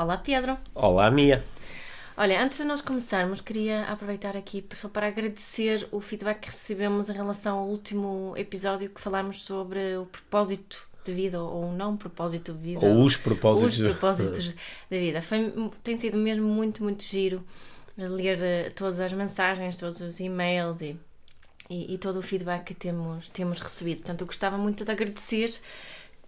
[0.00, 0.56] Olá Pedro.
[0.74, 1.44] Olá, Mia.
[2.16, 7.10] Olha, antes de nós começarmos, queria aproveitar aqui só para agradecer o feedback que recebemos
[7.10, 11.98] em relação ao último episódio que falámos sobre o propósito de vida ou o não
[11.98, 12.86] propósito de vida.
[12.86, 13.78] Ou os propósitos.
[13.78, 14.54] Os propósitos
[14.90, 15.20] da vida.
[15.20, 17.44] Foi, tem sido mesmo muito, muito giro
[17.94, 20.96] ler eh, todas as mensagens, todos os e-mails e,
[21.68, 23.98] e, e todo o feedback que temos, temos recebido.
[23.98, 25.60] Portanto, eu gostava muito de agradecer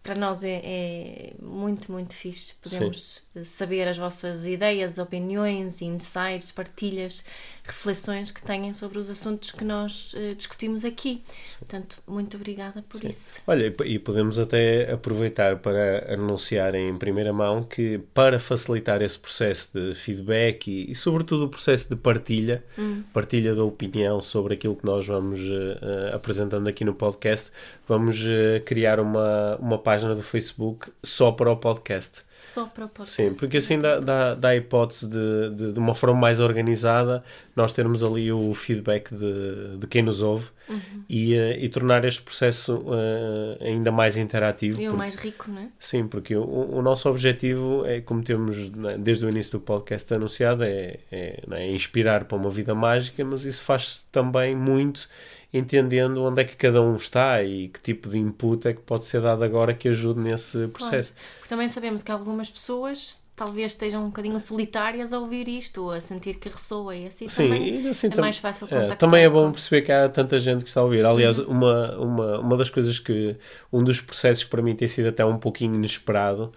[0.03, 2.55] para nós é, é, muito, muito fixe.
[2.61, 3.45] Podemos Sim.
[3.45, 7.25] saber as vossas ideias, opiniões, insights, partilhas,
[7.65, 11.23] reflexões que tenham sobre os assuntos que nós uh, discutimos aqui.
[11.25, 11.57] Sim.
[11.61, 13.09] Portanto, muito obrigada por Sim.
[13.09, 13.41] isso.
[13.47, 19.71] Olha, e podemos até aproveitar para anunciar em primeira mão que, para facilitar esse processo
[19.73, 23.03] de feedback e, e sobretudo, o processo de partilha, hum.
[23.13, 27.51] partilha da opinião sobre aquilo que nós vamos uh, apresentando aqui no podcast,
[27.87, 32.23] vamos uh, criar uma, uma página página do Facebook só para o podcast.
[32.35, 33.23] Só para o podcast.
[33.23, 37.23] Sim, porque assim dá, dá, dá a hipótese de, de, de, uma forma mais organizada
[37.55, 41.05] nós termos ali o feedback de, de quem nos ouve uhum.
[41.09, 44.81] e, uh, e tornar este processo uh, ainda mais interativo.
[44.81, 45.69] E o mais rico, não é?
[45.79, 50.13] Sim, porque o, o nosso objetivo é, como temos né, desde o início do podcast
[50.15, 55.07] anunciado, é, é, é inspirar para uma vida mágica, mas isso faz também muito
[55.53, 59.07] entendendo onde é que cada um está e que tipo de input é que pode
[59.07, 61.13] ser dado agora que ajude nesse processo.
[61.13, 61.29] Claro.
[61.37, 66.01] Porque também sabemos que algumas pessoas talvez estejam um bocadinho solitárias a ouvir isto, a
[66.01, 68.93] sentir que ressoa e assim Sim, também assim, é mais fácil contactar.
[68.93, 71.05] É, também é bom perceber que há tanta gente que está a ouvir.
[71.05, 71.47] Aliás, uhum.
[71.47, 73.37] uma, uma, uma das coisas que,
[73.71, 76.53] um dos processos que para mim tem sido até um pouquinho inesperado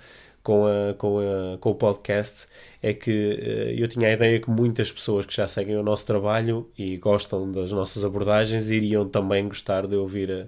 [0.46, 2.46] com, a, com, a, com o podcast
[2.82, 6.06] é que uh, eu tinha a ideia que muitas pessoas que já seguem o nosso
[6.06, 10.46] trabalho e gostam das nossas abordagens iriam também gostar de ouvir a,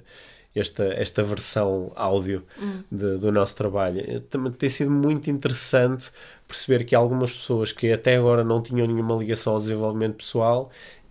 [0.59, 2.83] esta, esta versão áudio hum.
[2.91, 4.03] de, do nosso trabalho.
[4.07, 6.11] Eh, também tem sido muito interessante
[6.47, 10.69] perceber que algumas pessoas que até agora não tinham nenhuma ligação ao desenvolvimento pessoal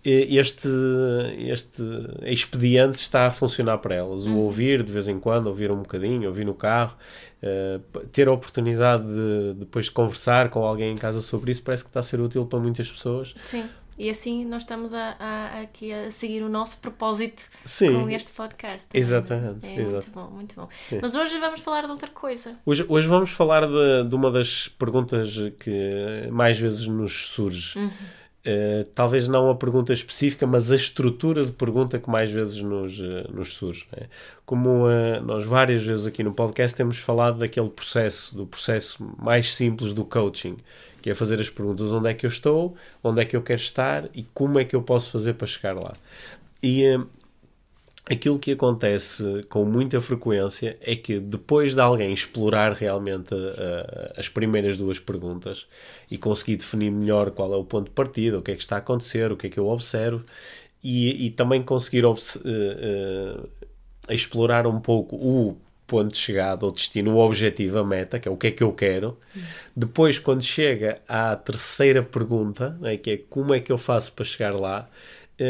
[0.09, 0.67] este,
[1.37, 1.83] este
[2.23, 4.25] expediente está a funcionar para elas.
[4.25, 4.37] O uhum.
[4.39, 6.95] ouvir de vez em quando, ouvir um bocadinho, ouvir no carro,
[7.43, 11.83] uh, ter a oportunidade de depois de conversar com alguém em casa sobre isso, parece
[11.83, 13.35] que está a ser útil para muitas pessoas.
[13.43, 13.67] Sim.
[13.97, 18.31] E assim nós estamos a, a, aqui a seguir o nosso propósito Sim, com este
[18.31, 18.87] podcast.
[18.93, 19.65] Exatamente.
[19.65, 19.91] É exatamente.
[19.91, 20.69] muito bom, muito bom.
[20.87, 20.99] Sim.
[21.01, 22.55] Mas hoje vamos falar de outra coisa.
[22.63, 27.79] Hoje, hoje vamos falar de, de uma das perguntas que mais vezes nos surge.
[27.79, 27.89] Uhum
[28.47, 32.97] Uh, talvez não a pergunta específica, mas a estrutura de pergunta que mais vezes nos,
[32.97, 33.85] uh, nos surge.
[33.91, 34.07] Né?
[34.45, 39.53] Como uh, nós várias vezes aqui no podcast temos falado daquele processo, do processo mais
[39.53, 40.55] simples do coaching,
[41.01, 43.59] que é fazer as perguntas onde é que eu estou, onde é que eu quero
[43.59, 45.93] estar e como é que eu posso fazer para chegar lá.
[46.63, 46.85] E
[48.09, 53.33] aquilo que acontece com muita frequência é que depois de alguém explorar realmente
[54.15, 55.67] as primeiras duas perguntas
[56.09, 58.77] e conseguir definir melhor qual é o ponto de partida, o que é que está
[58.77, 60.23] a acontecer, o que é que eu observo
[60.83, 63.49] e, e também conseguir uh, uh,
[64.09, 68.31] explorar um pouco o ponto de chegada, o destino, o objetivo, a meta, que é
[68.31, 69.17] o que é que eu quero.
[69.75, 74.25] Depois, quando chega à terceira pergunta, né, que é como é que eu faço para
[74.25, 74.89] chegar lá,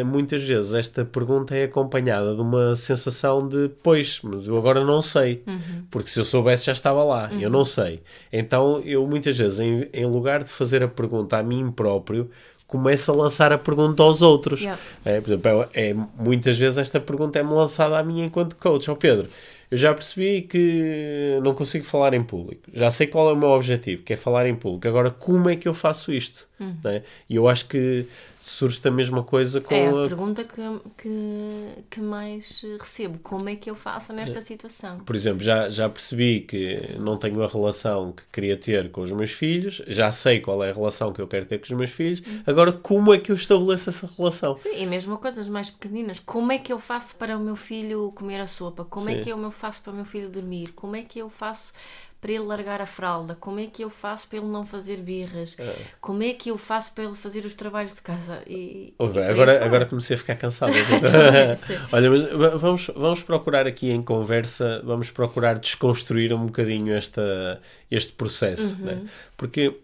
[0.06, 5.02] muitas vezes esta pergunta é acompanhada de uma sensação de pois, mas eu agora não
[5.02, 5.84] sei, uhum.
[5.90, 7.40] porque se eu soubesse já estava lá, uhum.
[7.40, 8.02] eu não sei.
[8.32, 12.30] Então eu muitas vezes, em, em, lugar de fazer a pergunta a mim próprio,
[12.68, 14.60] começo a lançar a pergunta aos outros.
[14.60, 14.82] Yeah.
[15.06, 18.90] É, por exemplo, é, é, muitas vezes esta pergunta é-me lançada a mim enquanto coach,
[18.90, 19.28] ó oh Pedro.
[19.70, 22.64] Eu já percebi que não consigo falar em público.
[22.74, 24.88] Já sei qual é o meu objetivo, que é falar em público.
[24.88, 26.48] Agora, como é que eu faço isto?
[26.84, 27.04] Né?
[27.30, 28.08] E eu acho que
[28.48, 30.08] surge a mesma coisa com é a, a...
[30.08, 30.62] pergunta que,
[30.98, 35.90] que, que, mais recebo como é que eu faço nesta situação por exemplo já, já
[35.90, 40.40] percebi que não tenho a relação que queria ter com os meus filhos já sei
[40.40, 42.42] qual é a relação que eu quero ter com os meus filhos hum.
[42.46, 46.52] agora como é que eu estabeleço essa relação Sim, e mesmo coisas mais pequeninas como
[46.52, 49.20] é que eu faço para o meu filho comer a sopa como é Sim.
[49.20, 51.74] é que eu faço para o meu filho dormir como é que eu faço
[52.20, 53.36] para ele largar a fralda?
[53.40, 55.56] Como é que eu faço para ele não fazer birras?
[55.60, 55.76] É.
[56.02, 58.42] Como é que eu faço para ele fazer os trabalhos de casa?
[58.48, 60.74] E, e agora, agora comecei a ficar cansado.
[61.92, 68.14] Olha, mas vamos, vamos procurar aqui em conversa, vamos procurar desconstruir um bocadinho esta, este
[68.14, 68.86] processo, uhum.
[68.86, 69.06] né?
[69.36, 69.76] porque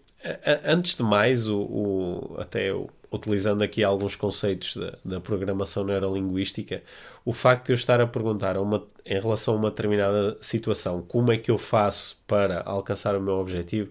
[0.64, 6.82] Antes de mais, o, o até o, utilizando aqui alguns conceitos da, da, programação neurolinguística,
[7.24, 11.02] o facto de eu estar a perguntar a uma, em relação a uma determinada situação
[11.02, 13.90] como é que eu faço para alcançar o meu objetivo,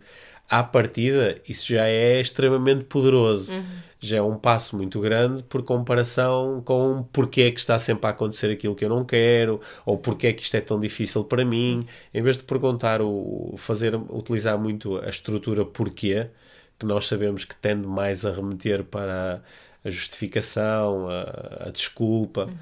[0.49, 3.51] à partida, isso já é extremamente poderoso.
[3.51, 3.63] Uhum.
[3.99, 8.09] Já é um passo muito grande por comparação com porque é que está sempre a
[8.09, 11.45] acontecer aquilo que eu não quero, ou porque é que isto é tão difícil para
[11.45, 11.87] mim.
[12.13, 16.27] Em vez de perguntar, o, fazer, utilizar muito a estrutura porquê,
[16.77, 19.41] que nós sabemos que tende mais a remeter para
[19.83, 22.45] a justificação, a, a desculpa.
[22.45, 22.57] Uhum.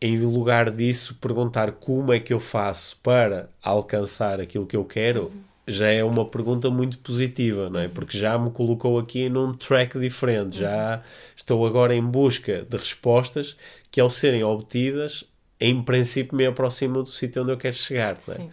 [0.00, 5.24] Em lugar disso, perguntar como é que eu faço para alcançar aquilo que eu quero,
[5.24, 5.42] uhum.
[5.66, 7.86] já é uma pergunta muito positiva, não é?
[7.86, 7.90] Uhum.
[7.90, 11.02] Porque já me colocou aqui num track diferente, já uhum.
[11.36, 13.56] estou agora em busca de respostas
[13.90, 15.24] que, ao serem obtidas,
[15.58, 18.36] em princípio me aproximam do sítio onde eu quero chegar, não é?
[18.36, 18.50] Sim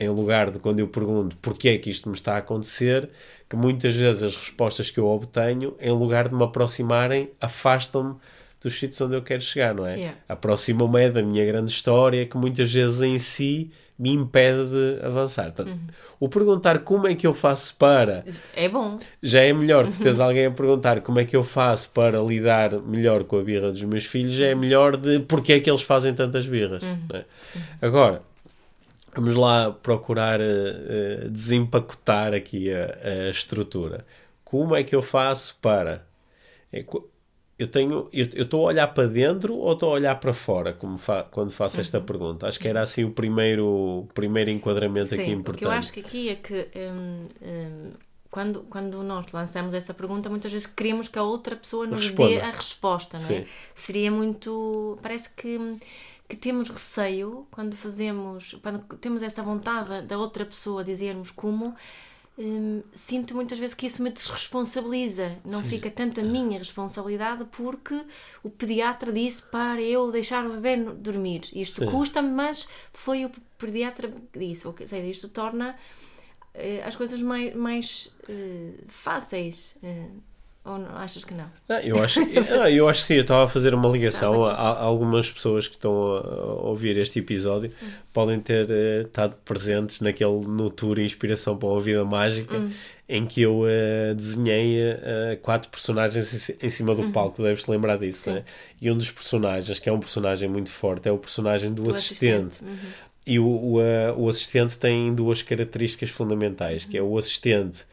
[0.00, 3.10] em lugar de quando eu pergunto porquê é que isto me está a acontecer,
[3.50, 8.14] que muitas vezes as respostas que eu obtenho, em lugar de me aproximarem, afastam-me
[8.62, 9.96] dos sítios onde eu quero chegar, não é?
[9.96, 10.18] Yeah.
[10.28, 15.46] Aproximam-me é da minha grande história, que muitas vezes em si me impede de avançar.
[15.46, 15.86] Portanto, uhum.
[16.20, 18.22] O perguntar como é que eu faço para.
[18.54, 18.98] É bom.
[19.22, 19.90] Já é melhor.
[19.90, 23.42] Se tens alguém a perguntar como é que eu faço para lidar melhor com a
[23.42, 26.82] birra dos meus filhos, já é melhor de porque é que eles fazem tantas birras.
[26.82, 26.98] Uhum.
[27.14, 27.24] É?
[27.80, 28.22] Agora,
[29.14, 34.06] Vamos lá procurar uh, desempacotar aqui a, a, estrutura.
[34.44, 36.06] Como é que eu faço para.
[36.72, 36.84] É,
[37.58, 38.08] eu tenho.
[38.12, 41.76] Eu estou a olhar para dentro ou estou a olhar para fora fa, quando faço
[41.76, 41.80] uhum.
[41.80, 42.46] esta pergunta?
[42.46, 45.56] Acho que era assim o primeiro, primeiro enquadramento Sim, aqui importante.
[45.56, 46.68] O que eu acho que aqui é que.
[46.76, 47.90] Um, um,
[48.30, 52.28] quando, quando nós lançamos essa pergunta, muitas vezes queremos que a outra pessoa nos Responda.
[52.28, 53.40] dê a resposta, não é?
[53.40, 53.46] Sim.
[53.74, 54.96] Seria muito.
[55.02, 55.76] Parece que
[56.30, 61.74] que temos receio quando fazemos, quando temos essa vontade da outra pessoa dizermos como,
[62.38, 65.36] hum, sinto muitas vezes que isso me desresponsabiliza.
[65.44, 65.68] Não Sim.
[65.68, 68.00] fica tanto a minha responsabilidade porque
[68.44, 71.42] o pediatra disse para eu deixar o bebê dormir.
[71.52, 74.68] Isto custa-me, mas foi o pediatra que disse.
[74.68, 75.76] Ou seja, isto torna
[76.54, 79.76] uh, as coisas mais, mais uh, fáceis.
[79.82, 80.29] Uh,
[80.62, 81.50] ou não, achas que não?
[81.68, 84.52] Ah, eu, acho, eu, eu acho que sim, eu estava a fazer uma ligação a,
[84.52, 87.88] a, algumas pessoas que estão a, a ouvir este episódio hum.
[88.12, 92.70] podem ter uh, estado presentes naquele no tour Inspiração para uma Vida Mágica hum.
[93.08, 97.12] em que eu uh, desenhei uh, quatro personagens em, cima do uhum.
[97.12, 98.44] palco, deves-te lembrar disso, né?
[98.78, 101.90] E um dos personagens, que é um personagem muito forte, é o personagem do, do
[101.90, 102.48] assistente.
[102.48, 102.64] assistente.
[102.64, 103.10] Uhum.
[103.26, 103.78] E o, o,
[104.16, 107.84] o assistente tem duas características fundamentais, que é o assistente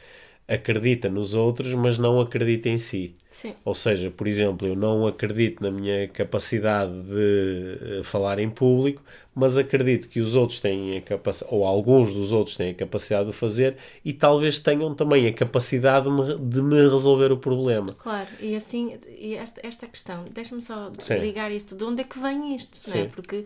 [0.47, 3.15] acredita nos outros, mas não acredita em si.
[3.29, 3.53] Sim.
[3.63, 9.03] Ou seja, por exemplo, eu não acredito na minha capacidade de eh, falar em público,
[9.35, 13.27] mas acredito que os outros têm a capacidade, ou alguns dos outros têm a capacidade
[13.27, 17.93] de fazer e talvez tenham também a capacidade de me, de me resolver o problema.
[17.93, 21.19] Claro, e assim, e esta, esta questão, deixa-me só Sim.
[21.19, 22.89] ligar isto, de onde é que vem isto?
[22.89, 23.05] Não é?
[23.05, 23.45] Porque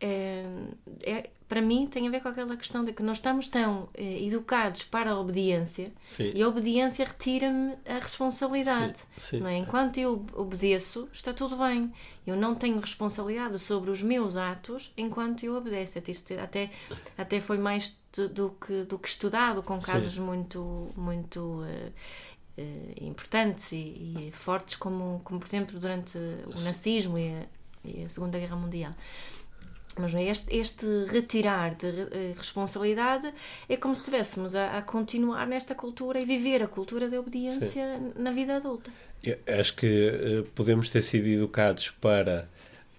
[0.00, 0.44] é,
[1.02, 4.22] é, para mim tem a ver com aquela questão de que nós estamos tão é,
[4.24, 6.32] educados para a obediência sim.
[6.34, 8.98] e a obediência retira-me a responsabilidade.
[9.16, 9.46] Sim, sim.
[9.46, 9.56] É?
[9.56, 11.92] Enquanto eu obedeço, está tudo bem.
[12.26, 15.98] Eu não tenho responsabilidade sobre os meus atos enquanto eu obedeço.
[16.42, 16.70] Até,
[17.16, 21.92] até foi mais do, do que, do que estudado, com casos muito, muito uh,
[22.58, 27.46] uh, importantes e, e, fortes, como, como por exemplo durante o nazismo e a,
[27.84, 28.92] e a Segunda Guerra Mundial.
[29.96, 30.24] Mas é?
[30.24, 33.32] este, este retirar de uh, responsabilidade
[33.68, 37.98] é como se estivéssemos a, a, continuar nesta cultura e viver a cultura da obediência
[37.98, 38.12] Sim.
[38.16, 38.90] na vida adulta.
[39.22, 42.48] Eu acho que uh, podemos ter sido educados para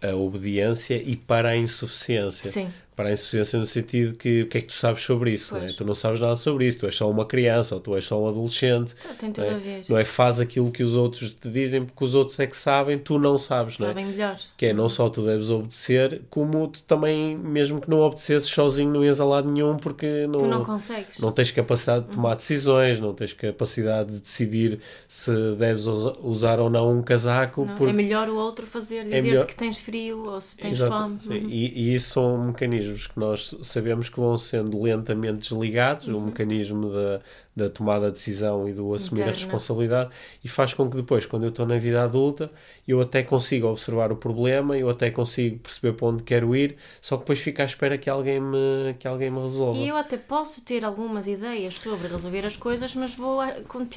[0.02, 2.50] a obediência e para a insuficiência.
[2.50, 5.54] Sim para a insuficiência no sentido que o que é que tu sabes sobre isso?
[5.56, 5.74] Né?
[5.78, 8.22] Tu não sabes nada sobre isso, tu és só uma criança ou tu és só
[8.22, 8.96] um adolescente.
[9.20, 9.56] tem tudo não é?
[9.56, 9.84] a ver.
[9.90, 12.98] Não é faz aquilo que os outros te dizem porque os outros é que sabem,
[12.98, 13.76] tu não sabes.
[13.76, 14.16] Sabem não é?
[14.16, 14.38] melhor.
[14.56, 18.92] Que é não só tu deves obedecer, como tu também, mesmo que não obedecesses sozinho,
[18.92, 21.20] não ias a lado nenhum porque não, tu não consegues.
[21.20, 26.70] Não tens capacidade de tomar decisões, não tens capacidade de decidir se deves usar ou
[26.70, 27.66] não um casaco.
[27.66, 27.92] Não, porque...
[27.92, 29.46] É melhor o outro fazer, dizer-te é melhor...
[29.46, 31.20] que tens frio ou se tens Exato, fome.
[31.28, 31.50] Uhum.
[31.50, 36.18] E, e isso são mecanismos que nós sabemos que vão sendo lentamente desligados, uhum.
[36.18, 37.22] o mecanismo da,
[37.56, 39.32] da tomada de decisão e do assumir Interna.
[39.32, 40.10] a responsabilidade,
[40.44, 42.52] e faz com que depois, quando eu estou na vida adulta,
[42.88, 47.16] eu até consiga observar o problema, eu até consigo perceber para onde quero ir, só
[47.16, 49.78] que depois fico à espera que alguém me, que alguém me resolva.
[49.78, 53.40] E eu até posso ter algumas ideias sobre resolver as coisas, mas vou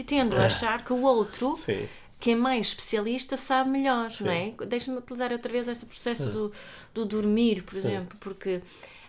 [0.06, 1.54] tendo a achar que o outro.
[1.56, 1.86] Sim
[2.20, 4.24] quem é mais especialista sabe melhor, Sim.
[4.24, 4.54] não é?
[4.66, 6.52] Deixa-me utilizar outra vez este processo do,
[6.92, 7.78] do dormir, por Sim.
[7.80, 8.60] exemplo, porque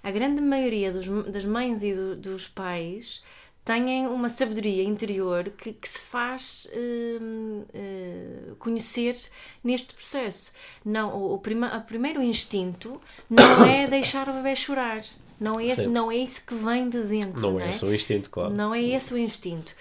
[0.03, 3.23] a grande maioria dos, das mães e do, dos pais
[3.65, 9.15] têm uma sabedoria interior que, que se faz uh, uh, conhecer
[9.63, 10.53] neste processo.
[10.83, 12.99] Não, o, o, prima, o primeiro instinto
[13.29, 15.01] não é deixar o bebê chorar.
[15.39, 17.41] Não é, esse, não é isso que vem de dentro.
[17.41, 18.53] Não, não é, é esse o instinto, claro.
[18.53, 19.73] Não é esse o instinto.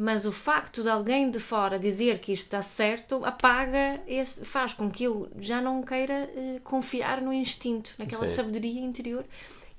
[0.00, 4.72] Mas o facto de alguém de fora dizer que isto está certo apaga, esse, faz
[4.72, 8.36] com que eu já não queira uh, confiar no instinto, naquela Sim.
[8.36, 9.24] sabedoria interior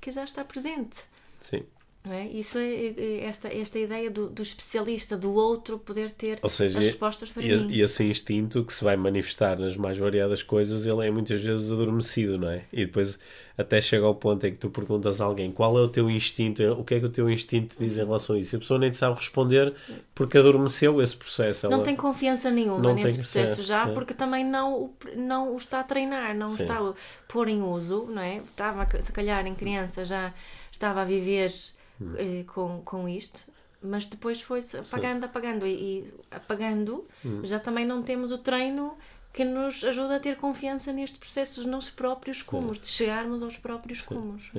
[0.02, 0.98] que já está presente.
[1.40, 1.64] Sim.
[2.10, 2.26] É?
[2.28, 6.80] Isso é, é, é esta, esta ideia do, do, especialista, do outro poder ter seja,
[6.80, 7.72] as respostas para e, mim.
[7.72, 11.72] E esse instinto que se vai manifestar nas mais variadas coisas, ele é muitas vezes
[11.72, 12.66] adormecido, não é?
[12.74, 13.18] E depois
[13.60, 16.64] até chega ao ponto em que tu perguntas a alguém qual é o teu instinto,
[16.72, 18.56] o que é que o teu instinto diz em relação a isso.
[18.56, 19.74] E a pessoa nem te sabe responder
[20.16, 21.66] porque adormeceu esse processo.
[21.66, 23.94] Ela não tem confiança nenhuma nesse processo já, é.
[23.94, 26.62] porque também não, não o está a treinar, não Sim.
[26.62, 26.94] está a
[27.28, 28.38] pôr em uso, não é?
[28.38, 30.34] Estava, se calhar, em criança já
[30.72, 31.52] estava a viver
[32.00, 32.14] hum.
[32.16, 33.42] eh, com, com isto,
[33.84, 37.42] mas depois foi-se apagando, apagando e, e apagando, hum.
[37.44, 38.96] já também não temos o treino
[39.32, 43.58] que nos ajuda a ter confiança neste processo dos nossos próprios cumos, de chegarmos aos
[43.58, 44.52] próprios cumos.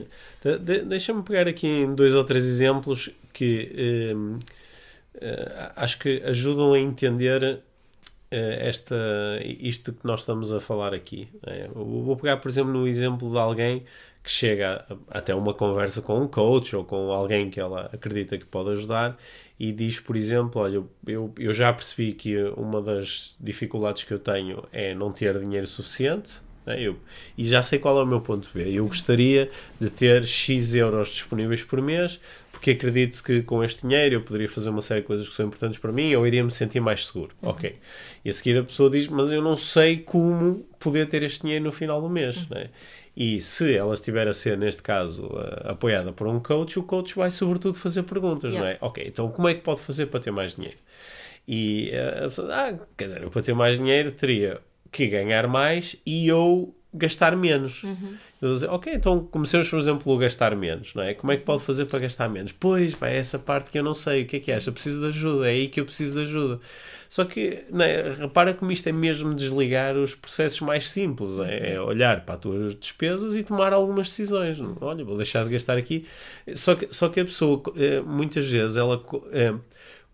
[0.42, 4.38] De, de, Deixa-me pegar aqui em dois ou três exemplos que hum,
[5.14, 7.60] eh, acho que ajudam a entender
[8.30, 8.96] eh, esta,
[9.42, 11.28] isto que nós estamos a falar aqui.
[11.44, 13.84] É, vou pegar, por exemplo, no exemplo de alguém
[14.22, 18.44] que chega até uma conversa com um coach ou com alguém que ela acredita que
[18.44, 19.16] pode ajudar
[19.58, 24.18] e diz, por exemplo, olha, eu, eu já percebi que uma das dificuldades que eu
[24.18, 26.80] tenho é não ter dinheiro suficiente né?
[26.80, 26.96] eu,
[27.36, 28.70] e já sei qual é o meu ponto B.
[28.70, 29.50] Eu gostaria
[29.80, 32.20] de ter X euros disponíveis por mês
[32.52, 35.46] porque acredito que com este dinheiro eu poderia fazer uma série de coisas que são
[35.46, 37.34] importantes para mim ou iria me sentir mais seguro.
[37.40, 37.50] Uhum.
[37.50, 37.76] Ok.
[38.22, 41.64] E a seguir a pessoa diz, mas eu não sei como poder ter este dinheiro
[41.64, 42.36] no final do mês.
[42.36, 42.46] Uhum.
[42.50, 42.70] Né?
[43.16, 47.14] E se ela estiver a ser, neste caso, uh, apoiada por um coach, o coach
[47.14, 48.60] vai sobretudo fazer perguntas, yeah.
[48.60, 48.78] não é?
[48.80, 50.78] Ok, então como é que pode fazer para ter mais dinheiro?
[51.46, 55.46] E uh, a pessoa, ah, quer dizer, eu para ter mais dinheiro teria que ganhar
[55.46, 57.82] mais e eu gastar menos.
[57.82, 58.16] Uhum.
[58.42, 61.12] Dizer, ok, então comecemos, por exemplo, a gastar menos, não é?
[61.12, 62.52] Como é que pode fazer para gastar menos?
[62.52, 64.22] Pois, pá, é essa parte que eu não sei.
[64.22, 64.72] O que é que acha?
[64.72, 65.46] Preciso de ajuda.
[65.46, 66.58] É aí que eu preciso de ajuda.
[67.06, 68.14] Só que, é?
[68.18, 71.38] repara como isto é mesmo desligar os processos mais simples.
[71.40, 74.58] É, é olhar para as tuas despesas e tomar algumas decisões.
[74.80, 76.06] Olha, vou deixar de gastar aqui.
[76.54, 79.54] Só que, só que a pessoa, eh, muitas vezes, ela eh,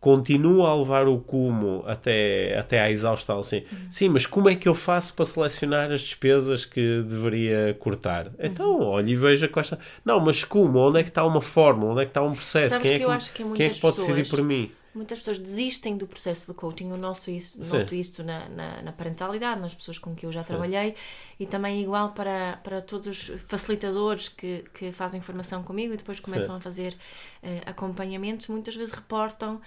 [0.01, 3.41] continua a levar o cumo até, até à exaustão.
[3.41, 3.79] Assim, uhum.
[3.91, 8.27] Sim, mas como é que eu faço para selecionar as despesas que deveria cortar?
[8.27, 8.33] Uhum.
[8.41, 9.79] Então, olha e veja quais são.
[10.05, 10.79] Não, mas como?
[10.79, 11.93] Onde é que está uma fórmula?
[11.93, 12.75] Onde é que está um processo?
[12.75, 14.71] Sabes quem é que, que, acho que quem é que pode pessoas, decidir por mim?
[14.97, 16.89] Muitas pessoas desistem do processo de coaching.
[16.89, 20.43] Eu noto isso, noto isso na, na, na, parentalidade, nas pessoas com quem eu já
[20.43, 20.49] Sim.
[20.49, 20.95] trabalhei
[21.39, 26.19] e também igual para, para todos os facilitadores que, que fazem formação comigo e depois
[26.19, 26.57] começam Sim.
[26.57, 28.49] a fazer uh, acompanhamentos.
[28.49, 29.61] Muitas vezes reportam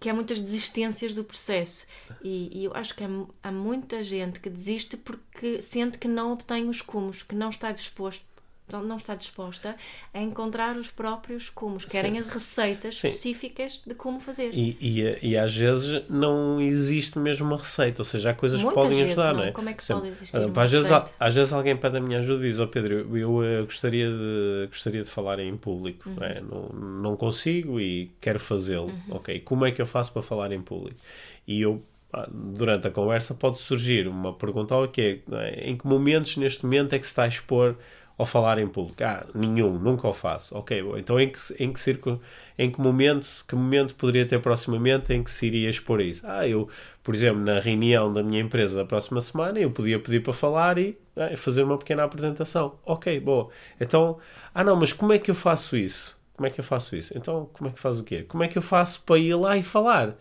[0.00, 1.86] que há muitas desistências do processo
[2.22, 3.08] e, e eu acho que há,
[3.42, 7.70] há, muita gente que desiste porque sente que não obtém os cumos, que não está
[7.70, 8.33] disposto
[8.82, 9.76] não está disposta
[10.12, 12.18] a encontrar os próprios cumos, querem Sim.
[12.20, 13.06] as receitas Sim.
[13.06, 14.50] específicas de como fazer.
[14.52, 18.82] E, e, e, às vezes não existe mesmo uma receita, ou seja, há coisas Muitas
[18.82, 19.52] que podem ajudar, não, é?
[19.52, 20.36] Como é que pode existir?
[20.38, 20.90] Uma às, vezes,
[21.20, 24.08] às vezes alguém pede a minha ajuda e diz: oh, Pedro, eu, eu, eu, gostaria,
[24.08, 26.16] de, gostaria de falar em público, uhum.
[26.16, 26.40] não, é?
[26.40, 28.86] não, não consigo e quero fazê-lo.
[28.86, 29.16] Uhum.
[29.16, 30.98] Ok, como é que eu faço para falar em público?
[31.46, 31.82] E eu
[32.30, 36.92] durante a conversa pode surgir uma pergunta que é, é em que momentos neste momento
[36.94, 37.76] é que se está a expor
[38.16, 39.02] ao falar em público?
[39.02, 40.56] Ah, nenhum, nunca o faço.
[40.56, 42.20] Ok, bom, então em que, em que circo,
[42.58, 46.22] em que momento, que momento poderia ter proximamente em que se iria expor isso?
[46.26, 46.68] Ah, eu,
[47.02, 50.78] por exemplo, na reunião da minha empresa da próxima semana, eu podia pedir para falar
[50.78, 52.78] e ah, fazer uma pequena apresentação.
[52.84, 53.50] Ok, bom.
[53.80, 54.18] Então,
[54.54, 56.18] ah não, mas como é que eu faço isso?
[56.36, 57.16] Como é que eu faço isso?
[57.16, 58.22] Então, como é que faz o quê?
[58.22, 60.16] Como é que eu faço para ir lá e falar?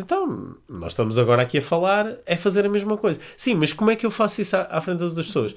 [0.00, 3.20] então, nós estamos agora aqui a falar, é fazer a mesma coisa.
[3.36, 5.54] Sim, mas como é que eu faço isso à, à frente das pessoas?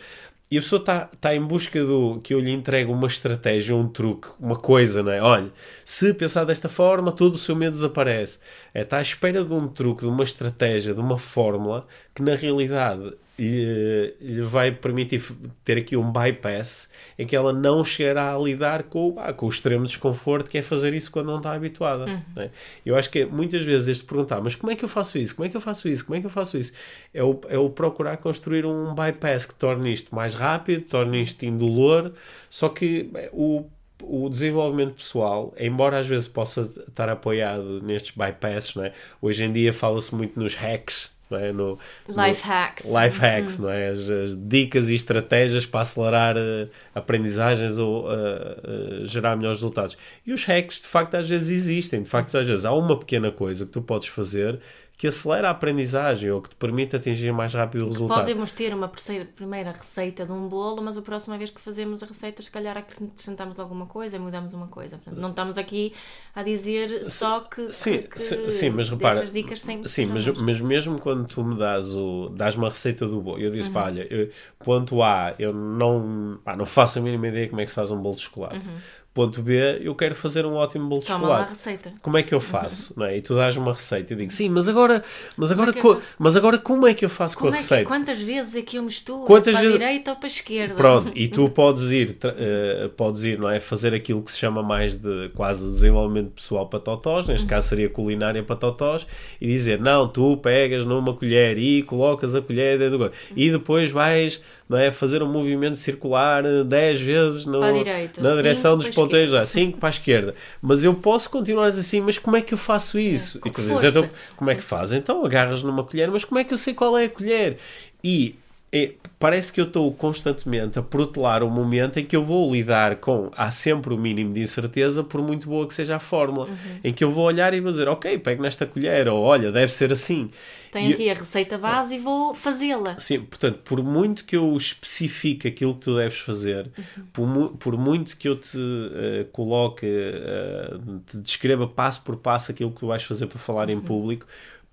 [0.52, 3.88] E a pessoa está tá em busca do que eu lhe entregue uma estratégia, um
[3.88, 5.22] truque, uma coisa, não é?
[5.22, 5.52] Olha,
[5.86, 8.40] se pensar desta forma, todo o seu medo desaparece.
[8.74, 12.36] É, está à espera de um truque, de uma estratégia, de uma fórmula que na
[12.36, 15.22] realidade lhe, lhe vai permitir
[15.64, 19.50] ter aqui um bypass em que ela não chegará a lidar com, ah, com o
[19.50, 22.06] extremo desconforto que é fazer isso quando não está habituada.
[22.06, 22.22] Uhum.
[22.36, 22.50] Né?
[22.86, 25.36] Eu acho que muitas vezes este perguntar, mas como é que eu faço isso?
[25.36, 26.06] Como é que eu faço isso?
[26.06, 26.74] Como é que eu faço isso?
[27.14, 31.46] É o, é o procurar construir um bypass que torne isto mais rápido, torne isto
[31.46, 32.12] indolor,
[32.50, 33.66] só que o
[34.04, 38.94] o desenvolvimento pessoal, embora às vezes possa estar apoiado nestes bypasses, né?
[39.22, 41.52] hoje em dia fala-se muito nos hacks, não é?
[41.52, 42.86] No, life no, hacks.
[42.86, 43.66] Life hacks, uhum.
[43.66, 43.88] não é?
[43.90, 49.98] As, as, dicas e estratégias para acelerar uh, aprendizagens ou uh, uh, gerar melhores resultados.
[50.26, 52.02] E os hacks, de facto, às vezes existem.
[52.02, 54.60] De facto, às vezes há uma pequena coisa que tu podes fazer
[55.00, 58.20] que acelera a aprendizagem ou que te permite atingir mais rápido o resultado.
[58.20, 58.92] Podemos ter uma
[59.34, 62.78] primeira receita de um bolo, mas a próxima vez que fazemos a receita, se calhar
[62.78, 64.98] acrescentamos alguma coisa, mudamos uma coisa.
[64.98, 65.94] Portanto, não estamos aqui
[66.36, 67.72] a dizer só que.
[67.72, 69.26] Sim, que, sim, sim, mas repara.
[69.26, 73.22] Dicas sem sim, mas, mas mesmo quando tu me dás, o, dás uma receita do
[73.22, 73.76] bolo, eu disse, uhum.
[73.76, 74.30] pá, olha, eu,
[74.60, 77.90] ponto A, eu não, pá, não faço a mínima ideia como é que se faz
[77.90, 78.68] um bolo de chocolate.
[78.68, 78.76] Uhum.
[79.12, 81.42] Ponto B, eu quero fazer um ótimo bolo de Toma chocolate.
[81.42, 81.94] Lá a receita.
[82.00, 82.94] Como é que eu faço?
[82.96, 83.18] Não é?
[83.18, 84.14] E tu dás uma receita.
[84.14, 85.04] Eu digo, sim, mas agora,
[85.36, 87.62] mas agora, é co mas agora como é que eu faço como com a é
[87.62, 87.84] receita?
[87.84, 89.26] Que, quantas vezes é que eu misturo?
[89.26, 89.76] Quantas para vezes...
[89.76, 90.76] a direita ou para a esquerda?
[90.76, 93.60] Pronto, e tu podes ir, uh, podes ir, não é?
[93.60, 97.50] Fazer aquilo que se chama mais de quase desenvolvimento pessoal para totós, neste uhum.
[97.50, 99.08] caso seria culinária para totós,
[99.42, 103.04] e dizer, não, tu pegas numa colher e colocas a colher dentro do...
[103.06, 103.12] Uhum.
[103.36, 104.40] e depois vais
[104.70, 104.92] não é?
[104.92, 109.92] fazer um movimento circular 10 vezes no, direita, na direção dos ponteiros, 5 para a
[109.92, 110.36] esquerda.
[110.62, 113.40] Mas eu posso continuar assim, mas como é que eu faço isso?
[113.44, 114.08] É, e tu dizes, então,
[114.38, 114.94] como é que faz?
[114.94, 117.58] Então agarras numa colher, mas como é que eu sei qual é a colher?
[118.04, 118.36] E
[118.72, 122.96] é, parece que eu estou constantemente a protelar o momento em que eu vou lidar
[122.96, 123.30] com.
[123.36, 126.80] Há sempre o mínimo de incerteza, por muito boa que seja a fórmula, uhum.
[126.86, 129.74] em que eu vou olhar e vou dizer, ok, pego nesta colher, ou olha, deve
[129.74, 130.32] ser assim.
[130.72, 132.98] Tenho aqui a receita base e vou fazê-la.
[133.00, 137.04] Sim, portanto, por muito que eu especifique aquilo que tu deves fazer, uhum.
[137.12, 142.52] por, mu por, muito que eu te uh, coloque, uh, te descreva passo por passo
[142.52, 143.74] aquilo que tu vais fazer para falar uhum.
[143.74, 144.26] em público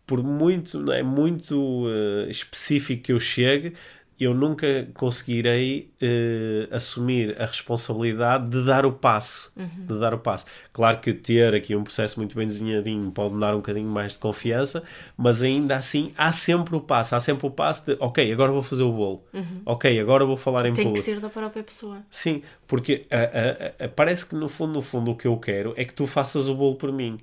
[0.07, 3.75] por muito, não é, muito uh, específico que eu chegue,
[4.19, 9.53] eu nunca conseguirei uh, assumir a responsabilidade de dar o passo.
[9.57, 9.87] Uhum.
[9.87, 10.47] De dar o passo.
[10.73, 14.19] Claro que ter aqui um processo muito bem desenhadinho pode dar um bocadinho mais de
[14.19, 14.83] confiança,
[15.17, 17.15] mas ainda assim há sempre o passo.
[17.15, 19.25] Há sempre o passo de, ok, agora vou fazer o bolo.
[19.35, 19.63] Uhum.
[19.67, 21.05] Ok, agora vou falar em Tem público.
[21.05, 21.99] Tem que ser da própria pessoa.
[22.11, 25.85] Sim, porque uh, uh, parece que no fundo, no fundo, o que eu quero é
[25.85, 27.19] que tu faças o bolo por mim.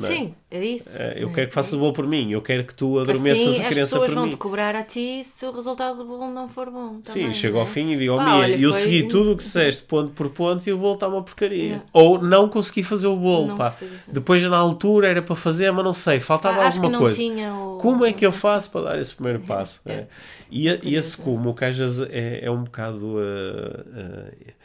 [0.00, 0.06] É?
[0.06, 1.00] Sim, é isso.
[1.00, 3.64] É, eu quero que faças o bolo por mim, eu quero que tu adormeças assim,
[3.64, 4.06] a criança por mim.
[4.06, 7.00] as pessoas vão-te cobrar a ti se o resultado do bolo não for bom.
[7.00, 8.82] Também, Sim, chego ao fim e digo, oh, Mia, eu foi...
[8.82, 11.82] segui tudo o que disseste ponto por ponto e o bolo está uma porcaria.
[11.92, 13.74] Ou não consegui fazer o bolo, pá.
[14.06, 17.20] Depois na altura era para fazer, mas não sei, faltava ah, alguma coisa.
[17.52, 17.78] O...
[17.78, 19.80] Como é que eu faço para dar esse primeiro passo?
[19.84, 20.06] É.
[20.48, 23.04] E, e esse como, que às vezes é, é um bocado...
[23.04, 24.57] Uh, uh,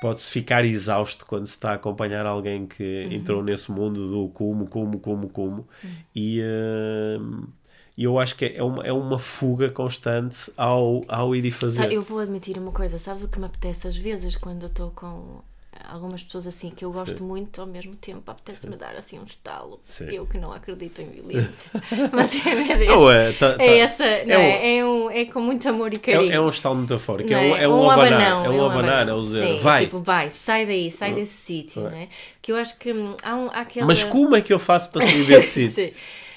[0.00, 3.12] pode-se ficar exausto quando se está a acompanhar alguém que uhum.
[3.12, 5.68] entrou nesse mundo do como, como, como, como.
[5.82, 5.90] Uhum.
[6.14, 7.48] E uh,
[7.96, 11.82] eu acho que é uma, é uma fuga constante ao, ao ir e fazer.
[11.82, 14.68] Ah, eu vou admitir uma coisa, sabes o que me apetece às vezes quando eu
[14.68, 15.42] estou com
[15.88, 17.24] algumas pessoas assim que eu gosto Sim.
[17.24, 19.80] muito ao mesmo tempo apetece-me dar assim um estalo.
[19.84, 20.04] Sim.
[20.10, 21.70] eu que não acredito em violência
[22.12, 25.24] mas é, é, não, é, tá, tá, é essa não é, é, é, um, é
[25.24, 26.32] com muito amor e é carinho.
[26.32, 27.68] é, um estalo metafórico é, um, é?
[27.68, 29.84] um, um abanão é um abanar é um dizer vai.
[29.84, 32.08] tipo vai sai daí sai desse sítio né?
[32.40, 34.90] que eu acho que hum, há, um, há aquela mas como é que eu faço
[34.90, 35.94] para sair desse sítio?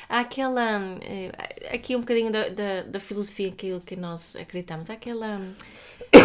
[0.09, 1.31] Há aquela eh,
[1.73, 4.89] aqui um bocadinho da, da, da filosofia aquilo que nós acreditamos.
[4.91, 5.53] Há aquela hum,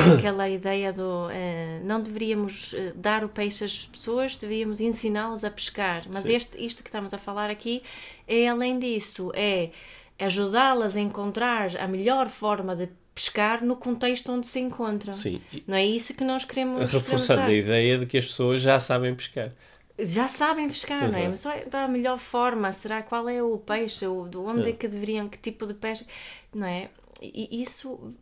[0.18, 5.50] aquela ideia do uh, não deveríamos uh, dar o peixe às pessoas, deveríamos ensiná-las a
[5.50, 6.04] pescar.
[6.12, 7.82] Mas este, isto que estamos a falar aqui
[8.26, 9.70] é além disso, é
[10.18, 15.12] ajudá-las a encontrar a melhor forma de pescar no contexto onde se encontram.
[15.12, 15.40] Sim.
[15.66, 19.14] Não é isso que nós queremos Reforçando a ideia de que as pessoas já sabem
[19.14, 19.52] pescar.
[19.98, 21.12] Já sabem pescar, Exato.
[21.12, 21.28] não é?
[21.28, 24.70] Mas só dar a melhor forma, será qual é o peixe, ou de onde é.
[24.70, 26.06] é que deveriam, que tipo de pesca,
[26.54, 26.88] não é?
[27.20, 28.14] E isso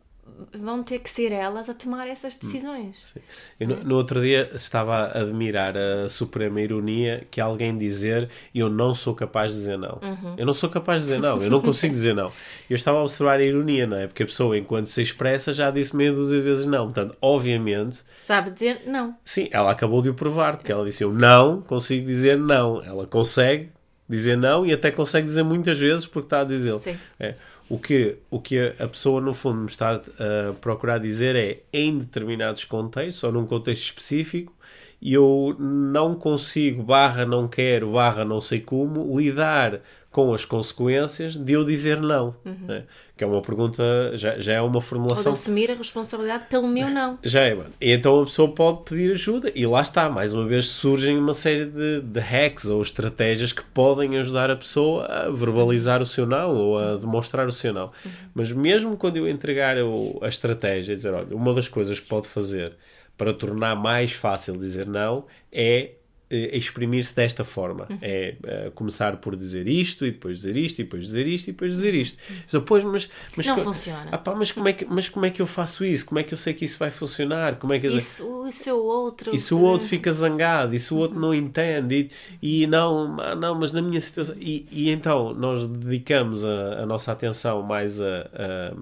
[0.59, 3.15] vão ter que ser elas a tomar essas hum, decisões.
[3.59, 8.69] Eu, no, no, outro dia estava a admirar a suprema ironia que alguém dizer eu
[8.69, 9.99] não sou capaz de dizer não.
[10.01, 10.35] Uhum.
[10.37, 12.31] Eu não sou capaz de dizer não, eu não consigo dizer não.
[12.69, 14.07] Eu estava a observar a ironia, não é?
[14.07, 16.85] Porque a pessoa, enquanto se expressa, já disse meia dúzia de vezes não.
[16.85, 18.03] Portanto, obviamente.
[18.25, 19.15] Sabe dizer não.
[19.23, 22.83] Sim, ela acabou de o provar, porque ela disse eu não consigo dizer não.
[22.83, 23.69] Ela consegue
[24.09, 26.79] dizer não e até consegue dizer muitas vezes porque está a dizer.
[26.79, 26.97] Sim.
[27.19, 27.35] É.
[27.69, 31.99] O que, o que a pessoa, no fundo, me está a procurar dizer é, em
[31.99, 34.53] determinados contextos, ou num contexto específico,
[35.01, 39.81] eu não consigo, barra não quero, barra não sei como, lidar
[40.17, 42.35] com as consequências de eu dizer não.
[42.43, 42.57] Uhum.
[42.65, 42.85] Né?
[43.15, 43.83] Que é uma pergunta,
[44.15, 45.27] já, já é uma formulação.
[45.27, 47.19] Ou de assumir a responsabilidade pelo meu não.
[47.21, 51.15] Já é, então a pessoa pode pedir ajuda e lá está, mais uma vez surgem
[51.19, 56.05] uma série de, de hacks ou estratégias que podem ajudar a pessoa a verbalizar o
[56.05, 57.91] seu não ou a demonstrar o seu não.
[58.03, 58.11] Uhum.
[58.33, 62.27] Mas mesmo quando eu entregar a, a estratégia, dizer, olha, uma das coisas que pode
[62.27, 62.73] fazer
[63.15, 65.91] para tornar mais fácil dizer não é
[66.29, 67.87] exprimir-se desta forma.
[67.89, 67.97] Uhum.
[68.01, 68.35] É
[68.67, 71.71] uh, começar por dizer isto e depois dizer isto e depois dizer isto e depois
[71.73, 72.17] dizer isto.
[72.47, 74.09] Então, pois, mas, mas, Não funciona.
[74.11, 76.05] Ah, pá, mas, como é que, mas como é que eu faço isso?
[76.05, 77.55] Como é que eu sei que isso vai funcionar?
[77.57, 79.33] Como é que E se, o- e se o outro.
[79.35, 82.09] e se o outro fica zangado, e se o outro não entende,
[82.41, 84.35] e, e não, ah, não, mas na minha situação.
[84.39, 88.75] E, e então nós dedicamos a, a nossa atenção mais a, a,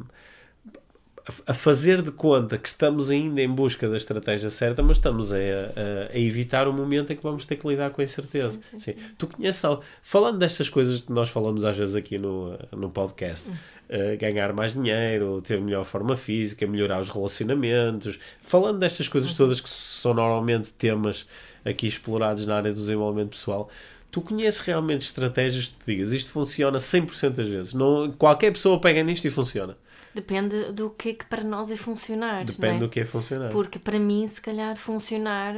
[1.48, 5.38] a fazer de conta que estamos ainda em busca da estratégia certa, mas estamos a,
[5.38, 8.52] a- a evitar o momento em que vamos ter que lidar com a incerteza.
[8.72, 12.58] Sim, sim, Tu conheces algo, falando destas coisas que nós falamos às vezes aqui no,
[12.72, 13.50] no podcast,
[13.90, 19.60] eh, ganhar mais dinheiro, ter melhor forma física, melhorar os relacionamentos, falando destas coisas todas
[19.60, 21.26] que são normalmente temas
[21.64, 23.70] aqui explorados na área do desenvolvimento pessoal.
[24.12, 27.74] Tu conheces realmente estratégias que te digas isto funciona 100% das vezes.
[27.74, 29.76] Não, qualquer pessoa pega nisto e funciona.
[30.16, 32.46] Depende do que é que para nós é funcionar.
[32.46, 32.80] Depende não é?
[32.80, 33.50] do que é funcionar.
[33.52, 35.54] Porque para mim, se calhar, funcionar,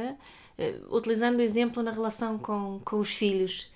[0.58, 3.70] eh, utilizando o exemplo na relação com, com os filhos,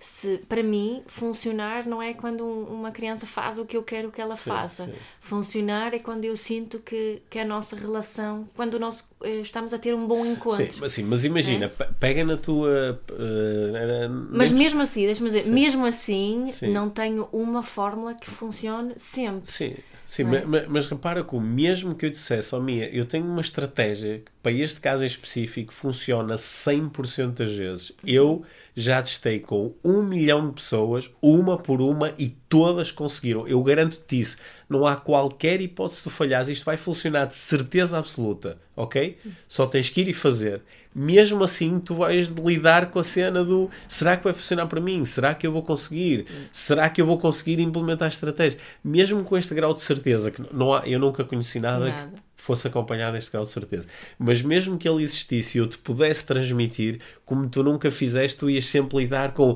[0.00, 4.10] se para mim funcionar não é quando um- uma criança faz o que eu quero
[4.10, 4.84] que ela faça.
[4.84, 4.92] sim.
[5.18, 9.78] Funcionar é quando eu sinto que, que a nossa relação, quando nós eh, estamos a
[9.78, 10.66] ter um bom encontro.
[10.70, 13.00] Sim, mas, sim, mas imagina, pe- pega na tua.
[13.12, 16.70] eh, Mas nem- mesmo assim, deixa-me dizer, mesmo assim, Sim.
[16.72, 19.50] não tenho uma fórmula que funcione sempre.
[19.50, 19.74] Sim,
[20.06, 20.24] sim é?
[20.24, 23.40] ma- ma- mas, repara que o mesmo que eu dissesse, ó Mia, eu tenho uma
[23.40, 27.92] estratégia que para este caso em específico funciona 100% das vezes.
[28.04, 28.44] Eu
[28.76, 33.46] já testei com um milhão de pessoas, uma por uma, e todas conseguiram.
[33.46, 34.36] Eu garanto-te isso.
[34.68, 36.48] Não há qualquer hipótese de falhares.
[36.48, 39.18] Isto vai funcionar de certeza absoluta, ok?
[39.46, 40.62] Só tens que ir e fazer.
[40.94, 45.04] Mesmo assim, tu vais lidar com a cena do será que vai funcionar para mim?
[45.04, 46.26] Será que eu vou conseguir?
[46.52, 48.58] Será que eu vou conseguir implementar a estratégia?
[48.82, 52.12] Mesmo com este grau de certeza, que não há, eu nunca conheci nada, Nada.
[52.12, 53.86] que fosse acompanhado deste grau de certeza.
[54.18, 58.50] Mas mesmo que ele existisse e eu te pudesse transmitir, como tu nunca fizeste, tu
[58.50, 59.54] ias sempre lidar com,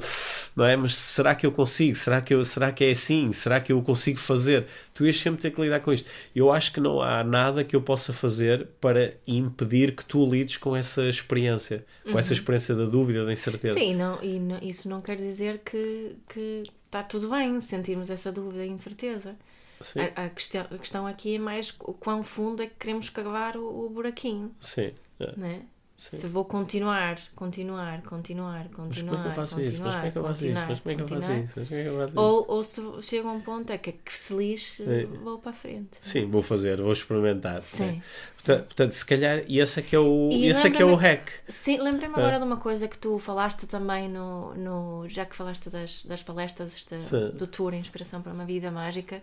[0.57, 0.77] não é?
[0.77, 1.95] Mas será que eu consigo?
[1.97, 3.33] Será que, eu, será que é assim?
[3.33, 4.67] Será que eu consigo fazer?
[4.95, 6.09] Tu ias sempre ter que lidar com isto.
[6.35, 10.57] Eu acho que não há nada que eu possa fazer para impedir que tu lides
[10.57, 13.75] com essa experiência, com essa experiência da dúvida, da incerteza.
[13.79, 18.33] Sim, não, e não- isso não quer dizer que, que está tudo bem sentirmos essa
[18.33, 19.37] dúvida e incerteza.
[19.81, 23.09] Sim, A, a questão, a questão aqui é mais o quão fundo é que queremos
[23.11, 24.93] cavar o, o buraquinho, sim.
[25.21, 25.33] é.
[25.37, 25.63] né?
[25.97, 26.17] Sim.
[26.17, 29.83] Se vou continuar, continuar, continuar, Mas continuar, como é que eu faço isso?
[29.83, 30.65] Mas como é que eu faço isso?
[30.69, 31.55] Mas como é que eu faço isso?
[31.57, 32.21] Mas como é que eu faço isso?
[32.21, 35.07] Ou, ou se chega a um ponto é que, que se lixe, Sim.
[35.25, 35.89] vou para a frente.
[36.01, 37.61] Sim, vou fazer, vou experimentar.
[37.63, 37.85] Sim.
[37.85, 38.03] né?
[38.33, 40.85] Portanto, portanto, se calhar, e esse é que é o, E esse é que é
[40.85, 41.31] o hack.
[41.49, 42.19] Sim, lembrei-me É.
[42.19, 46.23] agora de uma coisa que tu falaste também no, no já que falaste das, das
[46.23, 47.31] palestras da- Sim.
[47.31, 49.21] do tour Inspiração para uma Vida Mágica,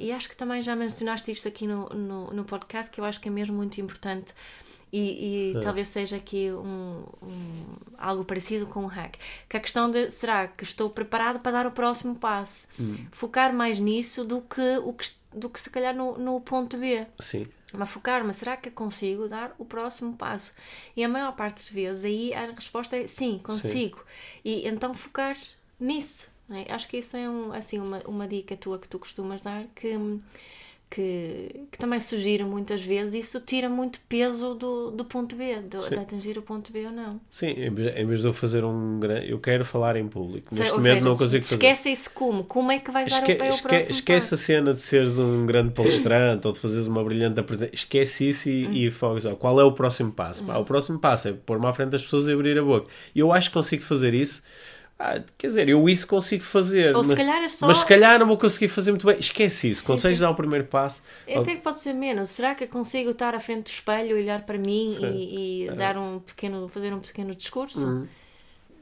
[0.00, 3.20] e acho que também já mencionaste isto aqui no, no, no podcast, que eu acho
[3.20, 4.34] que é mesmo muito importante.
[4.92, 5.60] E, e É.
[5.60, 7.64] talvez seja aqui um, um-
[7.96, 9.14] algo parecido com o hack.
[9.48, 12.66] Que a questão de será que estou preparado para dar o próximo passo?
[12.78, 13.06] Hum.
[13.12, 17.06] Focar mais nisso do que, o que, do que se calhar no, no ponto B
[17.20, 20.52] Sim, mas focar-me, será que consigo dar o próximo passo?
[20.96, 24.04] E a maior parte das vezes aí a resposta é sim, consigo.
[24.44, 25.36] E então focar
[25.78, 26.28] nisso.
[26.56, 26.66] É?
[26.72, 29.96] Acho que isso é um, assim, uma, uma dica tua que tu costumas dar que,
[30.92, 33.14] que, que também sugiro muitas vezes.
[33.14, 36.90] Isso tira muito peso do, do ponto B, do- de, atingir o ponto B ou
[36.90, 37.20] não.
[37.30, 39.30] sim, em vez, de eu fazer um grande.
[39.30, 40.52] Eu quero falar em público.
[40.52, 41.54] Neste ou momento seja, não consigo fazer.
[41.54, 42.42] esquece isso como?
[42.42, 44.34] Como é que vais dar Esque, é o esque- próximo esquece passo?
[44.34, 47.74] a cena de seres um grande palestrante ou de fazeres uma brilhante apresentação.
[47.74, 48.72] Esquece isso e, Hum.
[48.72, 49.34] e foca só.
[49.36, 50.42] Qual é o próximo passo?
[50.42, 52.90] Pá, o próximo passo é pôr-me à frente das pessoas e abrir a boca.
[53.14, 54.42] E eu acho que consigo fazer isso.
[55.02, 56.94] Ah, quer dizer, eu isso consigo fazer.
[56.94, 59.18] Ou mas, se calhar é só- mas se calhar não vou conseguir fazer muito bem.
[59.18, 59.80] Esquece isso.
[59.80, 60.24] Sim, Consegues sim.
[60.24, 61.00] dar o primeiro passo.
[61.26, 62.28] Até que pode ser menos.
[62.28, 65.10] Será que eu consigo estar à frente do espelho, olhar para mim Sim.
[65.10, 67.80] e, e dar um pequeno, fazer um pequeno discurso?
[67.86, 68.06] Uhum.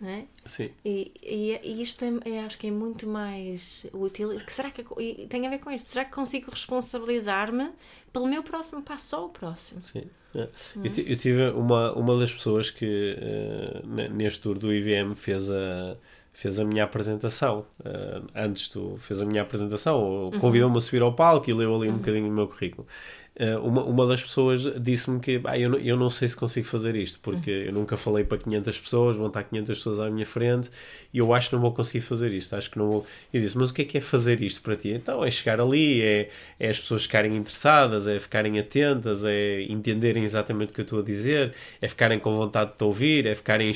[0.00, 0.26] Né?
[0.46, 0.70] Sim.
[0.84, 4.30] E, e, e isto é, é- acho que é muito mais útil.
[4.38, 5.86] Que Será que e tem a ver com isto?
[5.88, 7.70] Será que consigo responsabilizar-me
[8.12, 9.82] pelo meu próximo passo, só o próximo?
[9.82, 10.04] Sim.
[10.34, 10.46] É.
[10.84, 13.16] Eu, ti- eu tive uma, uma das pessoas que
[13.84, 15.96] ne- neste tour do IVM fez a,
[16.32, 17.66] fez a minha apresentação.
[17.84, 21.74] Eh, antes tu fez a minha apresentação, ou convidou-me a subir ao palco e leu
[21.74, 22.86] ali um bocadinho o meu currículo.
[23.40, 26.66] Eh, uma, uma das pessoas disse-me que "Ah, eu, não, eu não sei se consigo
[26.66, 30.26] fazer isto, porque eu nunca falei para 500 pessoas, vão estar 500 pessoas à minha
[30.26, 30.68] frente
[31.14, 32.56] e eu acho que não vou conseguir fazer isto.
[32.56, 33.06] Acho que não vou.
[33.32, 34.88] Eu disse, mas o que é que é fazer isto para ti?
[34.88, 40.24] Então é chegar ali, é, é as pessoas ficarem interessadas, é ficarem atentas, é entenderem
[40.24, 43.34] exatamente o que eu estou a dizer, é ficarem com vontade de te ouvir, é
[43.36, 43.70] ficarem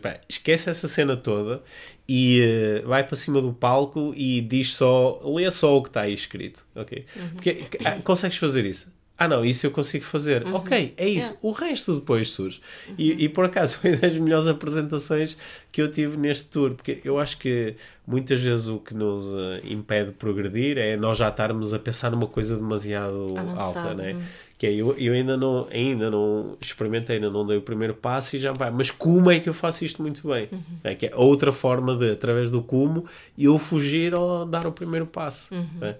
[0.00, 1.62] "Pá, esquece essa cena toda
[2.08, 6.02] e eh, vai para cima do palco e diz só, lê só o que está
[6.02, 7.04] aí escrito, ok?
[7.34, 8.94] Porque, ah, consegues fazer isso?
[9.18, 10.44] ah não, isso eu consigo fazer.
[10.44, 10.56] Uhum.
[10.56, 11.28] Ok, é isso.
[11.28, 11.38] Yeah.
[11.42, 12.60] O resto depois surge.
[12.98, 15.36] E, e, por acaso foi das melhores apresentações
[15.72, 17.74] que eu tive neste tour, porque eu acho que
[18.06, 22.10] muitas vezes o que nos uh, impede de progredir é nós já estarmos a pensar
[22.10, 24.14] numa coisa demasiado Avançado, alta, né?
[24.14, 24.22] hum.
[24.58, 28.36] Que é, eu, eu ainda não, ainda não experimentei, ainda não dei o primeiro passo
[28.36, 28.70] e já vai.
[28.70, 30.48] Mas como é que eu faço isto muito bem?
[30.50, 30.60] Uhum.
[30.82, 33.04] É que é outra forma de, através do como,
[33.38, 35.54] eu fugir ou dar o primeiro passo.
[35.54, 35.94] Uhum.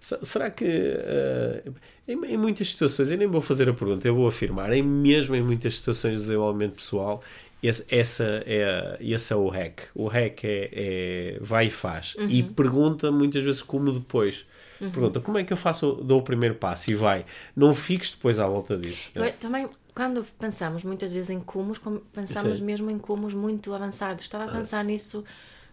[0.00, 1.62] Se- Será que eh,
[2.06, 5.34] em, em muitas situações, eu nem vou fazer a pergunta, eu vou afirmar, em mesmo
[5.34, 7.22] em muitas situações de desenvolvimento pessoal,
[7.62, 9.80] esse, essa é, esse é o hack.
[9.94, 12.14] O hack é, é vai e faz.
[12.28, 14.44] E pergunta muitas vezes como depois.
[14.78, 17.24] Pergunta como é que eu faço, dou o primeiro passo e vai.
[17.54, 19.10] Não fiques depois à volta disso.
[19.14, 21.80] Eu- também, quando pensamos muitas vezes em cumos,
[22.12, 22.64] pensamos Sim.
[22.64, 24.24] mesmo em cumos muito avançados.
[24.24, 25.24] Estava a pensar nisso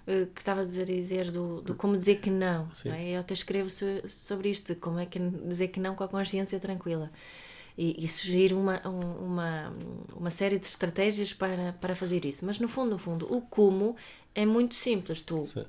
[0.07, 2.67] eh, que estava a dizer, dizer do, do como dizer que não.
[2.85, 3.09] Não é?
[3.11, 6.59] Eu até escrevo so- sobre isto, como é que dizer que não com a consciência
[6.59, 7.11] tranquila.
[7.77, 9.73] E, e sugiro uma, um- uma,
[10.15, 12.45] uma série de estratégias para, para fazer isso.
[12.45, 13.95] Mas no fundo, no fundo, o como
[14.35, 15.21] é muito simples.
[15.21, 15.65] Tu Sim.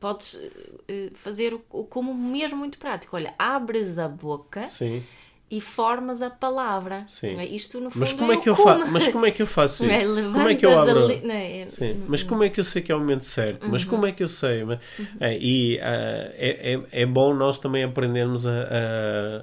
[0.00, 0.50] Podes eh,
[0.88, 3.14] eh, fazer o, o como mesmo muito prático.
[3.16, 5.02] Olha, abres a boca Sim.
[5.50, 7.04] e formas a palavra.
[7.06, 7.38] Sim.
[7.38, 7.44] é?
[7.44, 8.86] Isto no fundo Mas como é o que eu como.
[8.88, 10.02] Mas como é que eu faço é?
[10.02, 10.14] isso?
[10.32, 11.08] Como é que eu abro?
[11.22, 11.66] não é?
[11.68, 13.68] Sim, mas como é que eu sei que é o momento certo?
[13.68, 14.64] Mas como é que eu sei?
[14.64, 14.78] Mas-
[15.20, 18.50] é, e é, é, é bom nós também aprendermos a,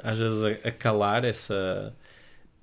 [0.03, 1.95] a- às vezes a, a calar essa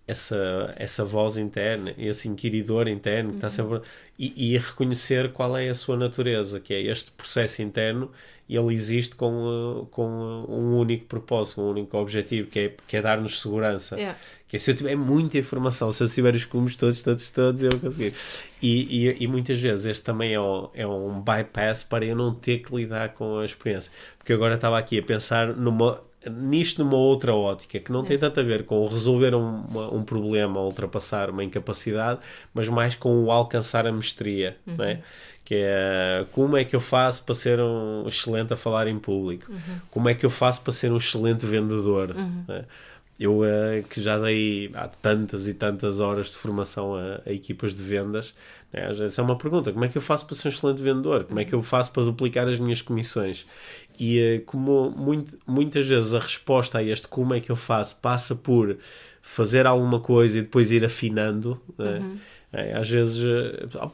[0.07, 3.81] essa essa voz interna, esse inquiridor interno que está sempre
[4.19, 8.11] e, e reconhecer qual é a sua natureza, que é este processo interno
[8.49, 12.97] ele existe com, uh, com uh, um único propósito, um único objetivo, que é, que
[12.97, 13.97] é dar-nos segurança.
[13.97, 14.19] Yeah.
[14.47, 17.63] Que é, se eu tiver muita informação, se eu tiver os cumos todos, todos, todos,
[17.63, 18.13] eu vou conseguir.
[18.61, 22.35] E, e, e muitas vezes este também é um, é um bypass para eu não
[22.35, 23.91] ter que lidar com a experiência.
[24.19, 28.41] Porque agora estava aqui a pensar numa, nisto numa outra ótica, que não tem tanto
[28.41, 32.21] a ver com resolver um, uma- um problema, ultrapassar uma incapacidade,
[32.53, 35.01] mas mais com o alcançar a mestria, não é?
[35.45, 39.53] Que é como é que eu faço para ser um excelente a falar em público?
[39.91, 42.15] Como é que eu faço para ser um excelente vendedor?
[42.49, 42.65] não é?
[43.21, 47.73] Eu eh, que já dei há tantas e tantas horas de formação a, a equipas
[47.77, 48.35] de vendas,
[48.73, 48.89] né?
[48.99, 51.23] vezes é uma pergunta: como é que eu faço para ser um excelente vendedor?
[51.25, 53.47] Como é que eu faço para duplicar as minhas comissões?
[53.99, 57.97] E eh, como muito- muitas vezes a resposta a este como é que eu faço
[57.97, 58.77] passa por
[59.23, 61.61] fazer alguma coisa e depois ir afinando.
[61.79, 62.19] né?
[62.53, 63.25] É, às vezes,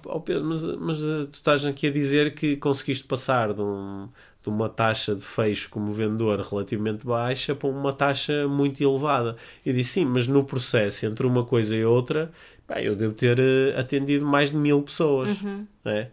[0.06, 4.06] "Oh, Pedro, mas, mas, eh, tu estás aqui a dizer que conseguiste passar de, um-
[4.42, 9.36] de uma taxa de fecho como vendedor relativamente baixa para uma taxa muito elevada.
[9.64, 12.30] Eu disse sim, mas no processo entre uma coisa e outra,
[12.66, 13.38] pá, eu devo ter
[13.78, 15.30] atendido mais de mil pessoas.
[15.84, 16.08] né?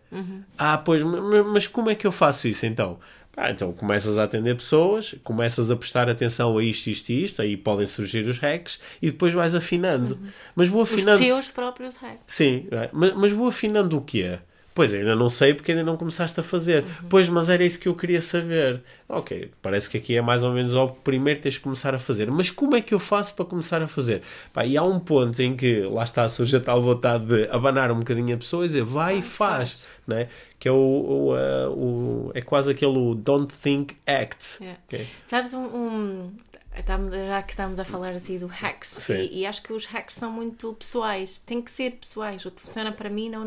[0.58, 2.98] Ah, pois, ma- ma- mas como é que eu faço isso então?
[3.38, 7.40] Pá, então começas a atender pessoas, começas a prestar atenção a isto, isto e isto,
[7.40, 10.20] aí podem surgir os hacks e depois vais afinando.
[10.56, 11.20] Mas vou Os afinando.
[11.20, 12.24] teus próprios hacks.
[12.26, 12.90] Sim, é.
[12.92, 14.40] mas, mas vou afinando o quê?
[14.78, 16.86] Pois ainda não sei porque ainda não começaste a fazer.
[17.10, 18.84] Pois, mas era isso que eu queria saber.
[19.10, 21.02] Ok, parece que aqui é mais ou menos óbvio.
[21.04, 22.30] Primeiro tens de começar a fazer.
[22.30, 24.22] Mas como é que eu faço para começar a fazer?
[24.54, 27.92] Pá, e há um ponto em que lá está, surge a tal vontade de abanar
[27.92, 29.88] um bocadinho a pessoa e dizer vai e faz.
[30.06, 30.30] Né?
[30.60, 34.58] Que é o, o, uh, o- é quase aquele don't think, act.
[34.62, 34.80] Yeah.
[34.88, 35.08] Ok?
[35.26, 36.32] Sabes, um, um-
[36.78, 40.16] estamos- já que estamos a falar assim do hacks, e, e acho que os hacks
[40.16, 42.46] são muito pessoais, tem que ser pessoais.
[42.46, 43.44] O que funciona para mim não,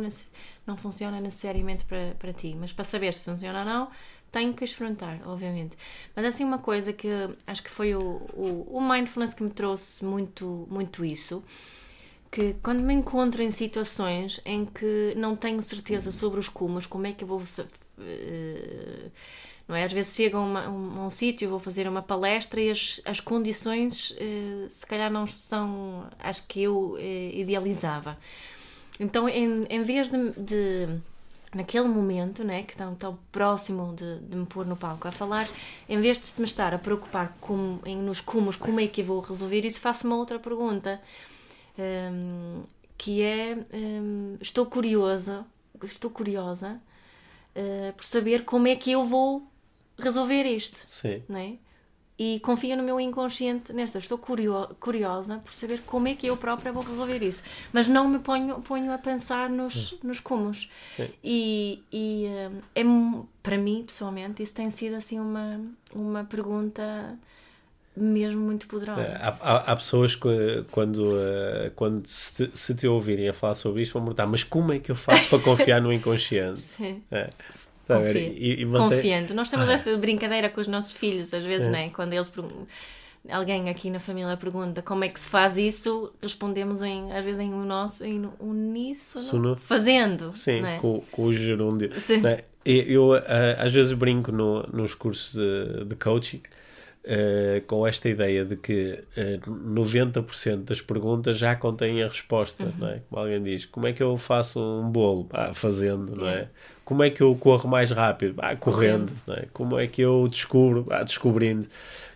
[0.71, 3.91] não funciona necessariamente para, para ti, mas para saber se funciona ou não,
[4.33, 5.77] tenho que experimentar, obviamente.
[6.15, 7.09] Mas assim, uma coisa que
[7.47, 8.01] acho que foi o,
[8.35, 11.43] o, o mindfulness que me trouxe muito, muito isso.
[12.31, 17.07] Que quando me encontro em situações em que não tenho certeza sobre os cumos, como
[17.09, 17.43] é que eu vou
[17.99, 19.11] eh,
[19.69, 19.85] não é?
[19.85, 23.01] Às vezes chego a, uma- um, a um sítio, vou fazer uma palestra e as,
[23.05, 28.17] as condições eh, se calhar não são as que eu eh, idealizava.
[28.99, 30.89] Então, em, em vez de, de,
[31.55, 35.49] naquele momento, né, que estão tão próximo de, de me pôr no palco a falar,
[35.89, 39.07] em vez de me estar a preocupar com, em, nos cumos, como é que eu
[39.07, 41.01] vou resolver isso, faço uma outra pergunta,
[41.79, 42.63] hum,
[42.99, 45.47] que é, hum, estou curiosa,
[45.83, 46.81] estou curiosa
[47.55, 49.43] eh, por saber como é que eu vou
[49.99, 51.23] resolver isto, Sim.
[51.29, 51.55] não é?
[52.23, 53.97] E confio no meu inconsciente nesta.
[53.97, 57.43] Estou curio- curiosa por saber como é que eu própria vou resolver isso.
[57.73, 60.69] Mas não me ponho, ponho a pensar nos, nos cumos.
[60.99, 61.09] Sim.
[61.25, 62.83] E, e eh, é,
[63.43, 65.63] para mim, pessoalmente, isso tem sido assim uma,
[65.95, 67.19] uma pergunta
[67.97, 69.01] mesmo muito poderosa.
[69.19, 70.29] Há, há, há pessoas que
[70.71, 74.75] quando, eh, quando se, se te ouvirem a falar sobre isto vão perguntar, mas como
[74.75, 76.61] é que eu faço para confiar no inconsciente?
[76.61, 77.03] Sim.
[77.11, 77.31] É.
[77.99, 78.21] Confia.
[78.21, 79.35] E, e mantém- Confiando.
[79.35, 81.89] Nós temos essa brincadeira com os nossos filhos, às vezes, não é?
[81.89, 82.29] Quando eles
[83.29, 87.41] alguém aqui na família pergunta como é que se faz isso, respondemos em, às vezes
[87.41, 89.57] em o nosso, em uníssono, Sono.
[89.57, 90.33] fazendo.
[90.35, 90.79] Sim, é?
[90.79, 91.93] com, com o gerúndio.
[92.01, 92.27] Sim.
[92.27, 92.45] É?
[92.65, 93.21] Eu, uh,
[93.59, 96.43] às vezes brinco no, nos cursos de, de coaching
[97.05, 102.73] uh, com esta ideia de que uh, 90% das perguntas já contêm a resposta, uhum.
[102.79, 103.01] não é?
[103.09, 105.27] Como alguém diz, como é que eu faço um bolo?
[105.33, 106.49] Ah, fazendo, não é?
[106.91, 108.35] Como é que eu corro mais rápido?
[108.39, 109.47] Ah, correndo, é?
[109.53, 110.89] Como é que eu descubro?
[110.91, 111.69] Ah, descobrindo.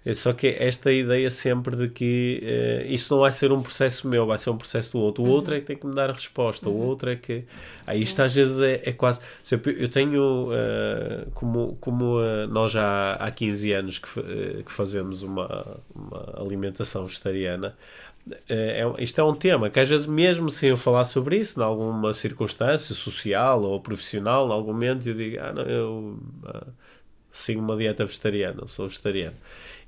[0.04, 4.08] É só que esta ideia sempre de que uh, isto não vai ser um processo
[4.08, 5.22] meu, vai ser um processo do outro.
[5.22, 5.32] O uhum.
[5.32, 6.74] outro é que tem que me dar a resposta, uhum.
[6.74, 7.44] o outro é que.
[7.87, 9.20] Aí isto às vezes é, é quase.
[9.78, 14.10] Eu tenho, uh, como, como uh, nós já há 15 anos que,
[14.64, 17.76] que fazemos uma, uma alimentação vegetariana,
[18.48, 21.62] é, isto é um tema que às vezes mesmo sem eu falar sobre isso, em
[21.62, 26.66] alguma circunstância social ou profissional, em algum momento eu digo, ah não, eu ah,
[27.30, 29.37] sigo uma dieta vegetariana, sou vegetariano.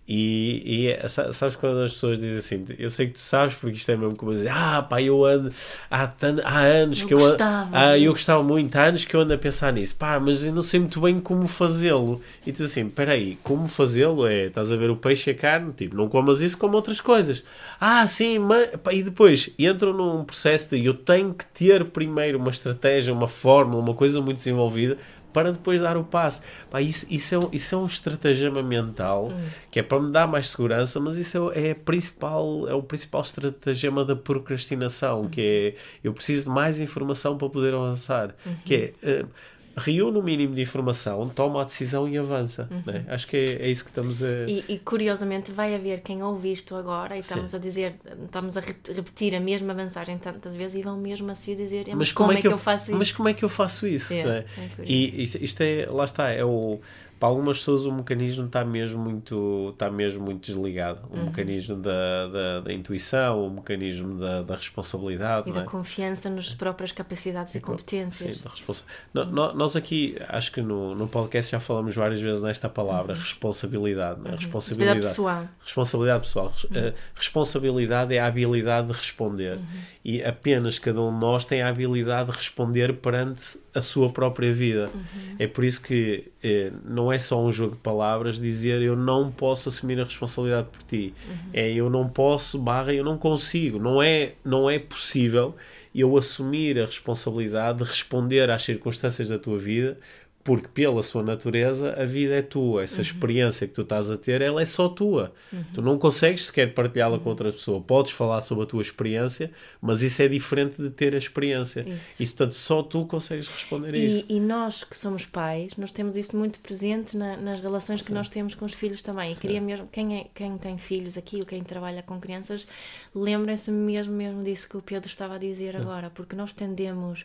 [0.08, 3.74] E, e é, sabes quando as pessoas dizem assim, eu sei que tu sabes porque
[3.74, 5.52] isto é mesmo como dizer, ah pá, eu ando
[5.90, 6.08] há,
[6.44, 9.34] há anos eu que eu gostava, ah, eu gostava muito, há anos que eu ando
[9.34, 12.20] a pensar nisso, pá, mas eu não sei muito bem como fazê-lo.
[12.46, 15.72] E tu assim, peraí, como fazê-lo é, estás a ver o peixe e a carne,
[15.72, 17.42] tipo, não comas isso como outras coisas.
[17.80, 22.38] Ah, sim, mas, pá, e depois entram num processo de eu tenho que ter primeiro
[22.38, 24.96] uma estratégia, uma fórmula, uma coisa muito desenvolvida
[25.36, 26.40] para depois dar o passo.
[26.70, 29.48] Pá, isso, isso, é, isso é um estratagema mental hum.
[29.70, 33.20] que é para me dar mais segurança, mas isso é, é, principal, é o principal
[33.20, 38.34] estratagema da procrastinação, que é eu preciso de mais informação para poder avançar.
[38.46, 38.56] Uhum.
[38.64, 39.24] Que é.
[39.24, 39.28] Uh,
[39.76, 42.66] reúne o mínimo de informação, toma a decisão e avança.
[42.70, 42.82] Uhum.
[42.86, 43.04] Né?
[43.08, 44.44] Acho que é, é, isso que estamos a.
[44.48, 47.56] E, e, curiosamente vai haver quem ouve isto agora e estamos Sim.
[47.56, 51.84] a dizer, estamos a repetir a mesma mensagem tantas vezes e vão mesmo assim dizer
[51.88, 52.98] mas, mas como, como, é, que eu, eu faço isso?
[52.98, 54.14] Mas como é que eu faço isso?
[54.14, 54.44] É, né?
[54.56, 56.80] é e isto é, lá está, é o
[57.18, 61.08] para algumas pessoas o mecanismo está mesmo muito, está mesmo muito desligado.
[61.10, 61.24] O uhum.
[61.24, 65.48] mecanismo da, da, da, intuição, o mecanismo da, da responsabilidade.
[65.48, 65.64] E da é?
[65.64, 68.36] confiança nas próprias capacidades e, e competências.
[68.36, 68.84] Sim, da responsa...
[69.14, 69.24] Uhum.
[69.54, 73.20] Nós aqui, acho que no, no podcast já falamos várias vezes nesta palavra, uhum.
[73.20, 74.20] responsabilidade.
[74.20, 74.30] Né?
[74.34, 75.48] Responsabilidade pessoal.
[75.64, 76.52] Responsabilidade pessoal.
[76.64, 76.92] Uhum.
[77.14, 79.56] responsabilidade é a habilidade de responder.
[79.56, 79.80] Uhum.
[80.04, 84.52] E apenas cada um de nós tem a habilidade de responder perante a sua própria
[84.52, 84.90] vida.
[84.94, 85.36] Uhum.
[85.38, 89.30] É por isso que eh, não é só um jogo de palavras dizer eu não
[89.30, 91.12] posso assumir a responsabilidade por ti.
[91.28, 91.36] Uhum.
[91.52, 93.78] É eu não posso, barra, eu não consigo.
[93.78, 95.54] Não é, não é possível
[95.94, 99.98] eu assumir a responsabilidade de responder às circunstâncias da tua vida
[100.46, 103.02] porque pela sua natureza a vida é tua, essa uhum.
[103.02, 105.32] experiência que tu estás a ter, ela é só tua.
[105.52, 105.64] Uhum.
[105.74, 107.20] Tu não consegues sequer partilhá-la uhum.
[107.24, 107.80] com outra pessoa.
[107.80, 109.50] Podes falar sobre a tua experiência,
[109.82, 111.80] mas isso é diferente de ter a experiência.
[111.80, 114.24] Isso, isso portanto, só tu consegues responder a isso.
[114.28, 118.06] E nós que somos pais, nós temos isso muito presente na, nas relações Sim.
[118.06, 119.32] que nós temos com os filhos também.
[119.32, 119.40] E Sim.
[119.40, 122.64] queria mesmo, quem, é, quem tem filhos aqui ou quem trabalha com crianças,
[123.12, 127.24] lembrem-se mesmo, mesmo disso que o Pedro estava a dizer agora, porque nós tendemos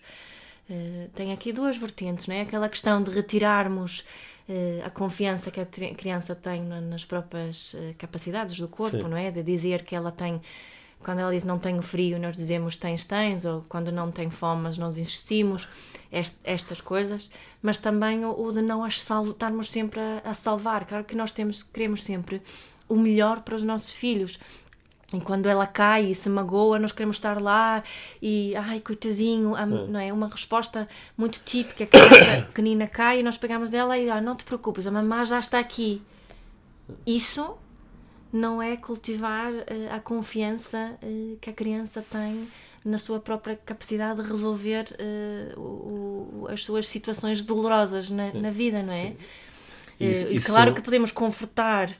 [0.70, 2.42] eh, tem aqui duas vertentes, não é?
[2.42, 4.06] Aquela questão de retirarmos
[4.48, 9.08] uh, a confiança que a criança tem nas próprias uh, capacidades do corpo, Sim.
[9.08, 9.32] não é?
[9.32, 10.42] De dizer que ela tem
[11.04, 14.70] quando ela diz não tenho frio, nós dizemos tens, tens, ou quando não tem fome,
[14.78, 15.68] nós insistimos,
[16.12, 20.86] est estas coisas, mas também o, o de não as estarmos sempre a, a, salvar.
[20.86, 22.42] Claro que nós temos, queremos sempre
[22.88, 24.40] o melhor para os nossos filhos,
[25.14, 27.84] e quando ela cai e se magoa, nós queremos estar lá
[28.22, 30.12] e, ai, coitadinho, a, não é?
[30.14, 34.36] Uma resposta muito típica, que a pequenina cai e nós pegamos dela e, ah, não
[34.36, 36.02] te preocupes, a mamã já está aqui.
[37.06, 37.58] Isso
[38.32, 42.48] não é cultivar uh, a confiança uh, que a criança tem
[42.84, 48.50] na sua própria capacidade de resolver uh, o, o, as suas situações dolorosas na, na
[48.50, 49.14] vida, não é?
[50.00, 51.92] Isso, e claro que podemos confortar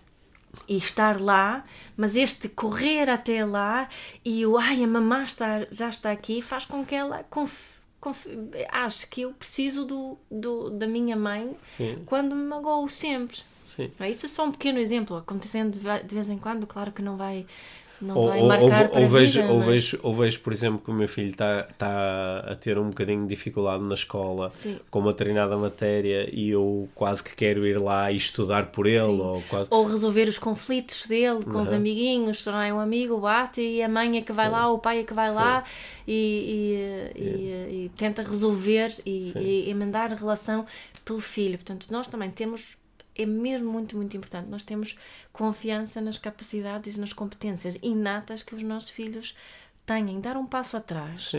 [0.68, 1.64] e estar lá,
[1.96, 3.88] mas este correr até lá
[4.24, 8.26] e o ai, a mamã está, já está aqui faz com que ela conf, conf,
[8.70, 12.04] ache que eu preciso do, do, da minha mãe Sim.
[12.06, 13.40] quando me magoo sempre.
[13.66, 13.92] Sim.
[14.10, 17.46] Isso é só um pequeno exemplo, acontecendo de vez em quando, claro que não vai
[18.02, 20.82] não ou, vai marcar ou, para ou vejo, vida, ou, vejo, ou vejo, por exemplo,
[20.84, 24.80] que o meu filho está tá a ter um bocadinho de dificuldade na escola Sim.
[24.90, 29.02] com uma determinada matéria e eu quase que quero ir lá e estudar por ele.
[29.04, 29.68] Ou, quase...
[29.70, 31.62] ou resolver os conflitos dele com uhum.
[31.62, 32.44] os amiguinhos.
[32.44, 35.00] Se não é um amigo, bate e a mãe é que vai lá, o pai
[35.00, 35.36] é que vai Sim.
[35.36, 35.64] lá
[36.08, 40.66] e, e, e, e, tenta resolver e, e emendar a relação
[41.06, 41.58] pelo filho.
[41.58, 42.81] Portanto, nós também temos
[43.16, 44.50] é mesmo muito, muito importante.
[44.50, 44.96] Nós temos
[45.32, 49.36] confiança nas capacidades e nas competências inatas que os nossos filhos
[49.86, 50.20] têm.
[50.20, 51.32] Dar um passo atrás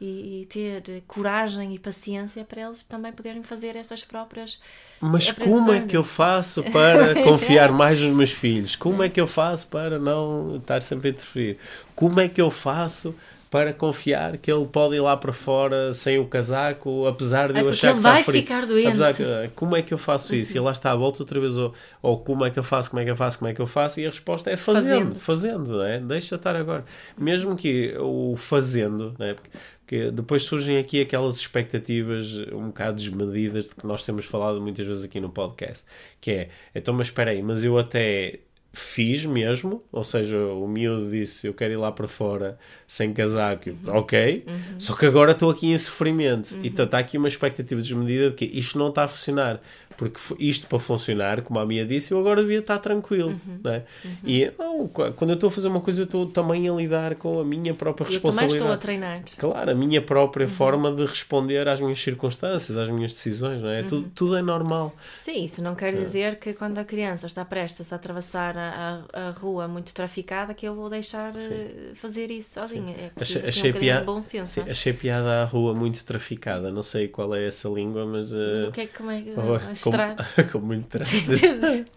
[0.00, 4.60] e, e, ter coragem e paciência para eles também poderem fazer essas próprias.
[5.00, 8.76] Mas como é que eu faço para confiar mais nos meus filhos?
[8.76, 11.58] Como é que eu faço para não estar sempre a interferir?
[11.94, 13.14] Como é que eu faço
[13.50, 17.62] para confiar que ele pode ir lá para fora sem o casaco, apesar de é
[17.62, 18.40] eu achar que vai frio.
[18.42, 18.88] ficar doente.
[18.88, 19.24] Apesar que,
[19.54, 20.56] como é que eu faço isso?
[20.56, 21.72] E lá está, volta outra vez, ou,
[22.02, 23.66] ou como é que eu faço, como é que eu faço, como é que eu
[23.66, 25.98] faço, e a resposta é fazendo, fazendo, fazendo é?
[25.98, 26.84] deixa estar agora.
[27.16, 29.32] Mesmo que o fazendo, é?
[29.32, 29.50] Porque,
[29.88, 34.86] porque depois surgem aqui aquelas expectativas um bocado desmedidas de que nós temos falado muitas
[34.86, 35.82] vezes aqui no podcast,
[36.20, 38.40] que é, então mas espera aí, mas eu até
[38.78, 43.70] fiz mesmo, ou seja, o miúdo disse eu quero ir lá para fora sem casaco,
[43.70, 43.96] uhum.
[43.96, 44.80] ok, uhum.
[44.80, 46.60] só que agora estou aqui em sofrimento uhum.
[46.62, 49.60] e está aqui uma expectativa desmedida de que isto não está a funcionar
[49.98, 53.30] porque isto para funcionar, como a minha disse, eu agora devia estar tranquilo.
[53.30, 53.58] Uhum.
[53.64, 53.82] Né?
[54.04, 54.10] Uhum.
[54.24, 57.40] E não, quando eu estou a fazer uma coisa, eu estou também a lidar com
[57.40, 58.54] a minha própria eu responsabilidade.
[58.54, 59.22] Eu também estou a treinar.
[59.36, 60.52] Claro, a minha própria uhum.
[60.52, 63.60] forma de responder às minhas circunstâncias, às minhas decisões.
[63.60, 63.82] Não é?
[63.82, 64.10] Tudo, uhum.
[64.14, 64.94] tudo é normal.
[65.24, 65.96] Sim, isso não quer é.
[65.96, 70.64] dizer que quando a criança está prestes a atravessar a, a, rua muito traficada, que
[70.64, 71.54] eu vou deixar Sim.
[71.54, 72.94] Eh, fazer isso sozinha.
[72.94, 74.70] É achei, achei, um piada, bom senso, sim, é?
[74.70, 76.70] achei piada a rua muito traficada.
[76.70, 78.30] Não sei qual é essa língua, mas.
[78.30, 78.68] Uh...
[78.68, 81.90] o que é, como é, oh, com, com muito trânsito.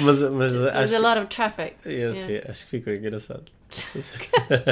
[0.00, 1.74] mas, mas There's a lot of traffic.
[1.86, 2.50] Yeah, yeah.
[2.50, 3.44] acho que ficou engraçado.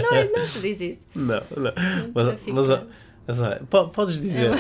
[0.02, 1.02] não, é, não se diz isso.
[1.14, 1.72] Não, não.
[2.14, 4.57] Mas, mas, mas, podes dizer.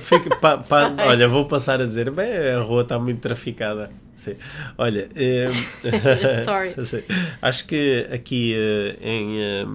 [0.00, 2.10] fica, pa, pa, olha, vou passar a dizer.
[2.10, 3.90] Bem, a rua está muito traficada.
[4.16, 4.34] Sim.
[4.78, 5.46] Olha, eh,
[6.44, 6.74] Sorry.
[7.42, 9.66] acho que aqui eh, em, eh,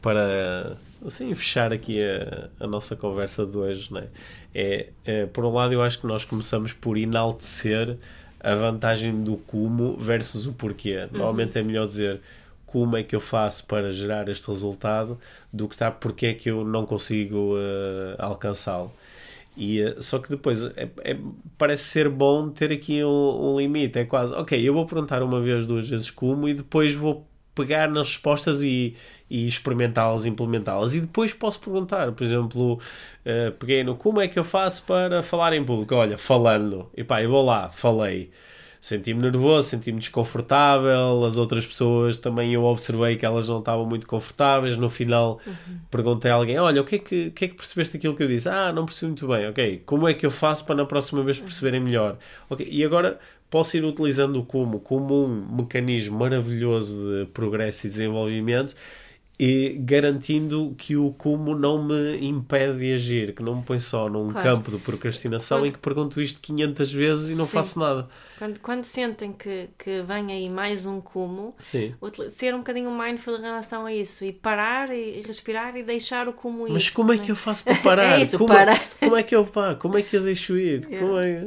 [0.00, 4.04] para assim, fechar aqui a, a nossa conversa de hoje, né?
[4.04, 4.90] é, é,
[5.32, 7.96] por um lado, eu acho que nós começamos por enaltecer
[8.42, 10.96] a vantagem do como versus o porquê.
[10.96, 11.18] Uhum.
[11.18, 12.20] Normalmente é melhor dizer
[12.66, 15.18] como é que eu faço para gerar este resultado
[15.52, 18.92] do que está porque é que eu não consigo uh, alcançá-lo.
[19.56, 21.18] E, uh, só que depois é, é,
[21.58, 23.98] parece ser bom ter aqui um, um, limite.
[23.98, 27.26] É quase, ok, eu vou perguntar uma vez, duas vezes como e depois vou
[27.60, 28.96] pegar nas respostas e,
[29.28, 30.94] e experimentá-las, implementá-las.
[30.94, 35.22] E depois posso perguntar, por exemplo, uh, peguei no como é que eu faço para
[35.22, 35.94] falar em público?
[35.94, 36.90] Olha, falando.
[36.96, 38.28] E pá, eu vou lá, falei.
[38.80, 41.22] Senti-me nervoso, senti-me desconfortável.
[41.26, 44.78] As outras pessoas também eu observei que elas não estavam muito confortáveis.
[44.78, 45.78] No final uhum.
[45.90, 48.22] perguntei a alguém: Olha, o que, é que, o que é que percebeste daquilo que
[48.22, 48.48] eu disse?
[48.48, 49.46] Ah, não percebi muito bem.
[49.48, 52.16] Ok, como é que eu faço para na próxima vez perceberem melhor?
[52.48, 53.20] Ok, e agora
[53.50, 58.74] posso ir utilizando o como como um mecanismo maravilhoso de progresso e desenvolvimento
[59.42, 64.06] e garantindo que o como não me impede de agir, que não me põe só
[64.06, 64.46] num claro.
[64.46, 65.66] campo de procrastinação quando...
[65.66, 67.52] em que pergunto isto 500 vezes e não Sim.
[67.52, 68.06] faço nada.
[68.38, 71.94] Quando, quando sentem que, que vem aí mais um como, Sim.
[72.28, 76.34] ser um bocadinho mindful em relação a isso e parar e respirar e deixar o
[76.34, 76.72] como ir.
[76.72, 78.20] Mas como é que eu faço para parar?
[78.20, 78.78] é isso, como, parar.
[78.98, 80.84] Como é que eu pá, como é que eu deixo ir?
[80.84, 81.00] Yeah.
[81.00, 81.40] Como é...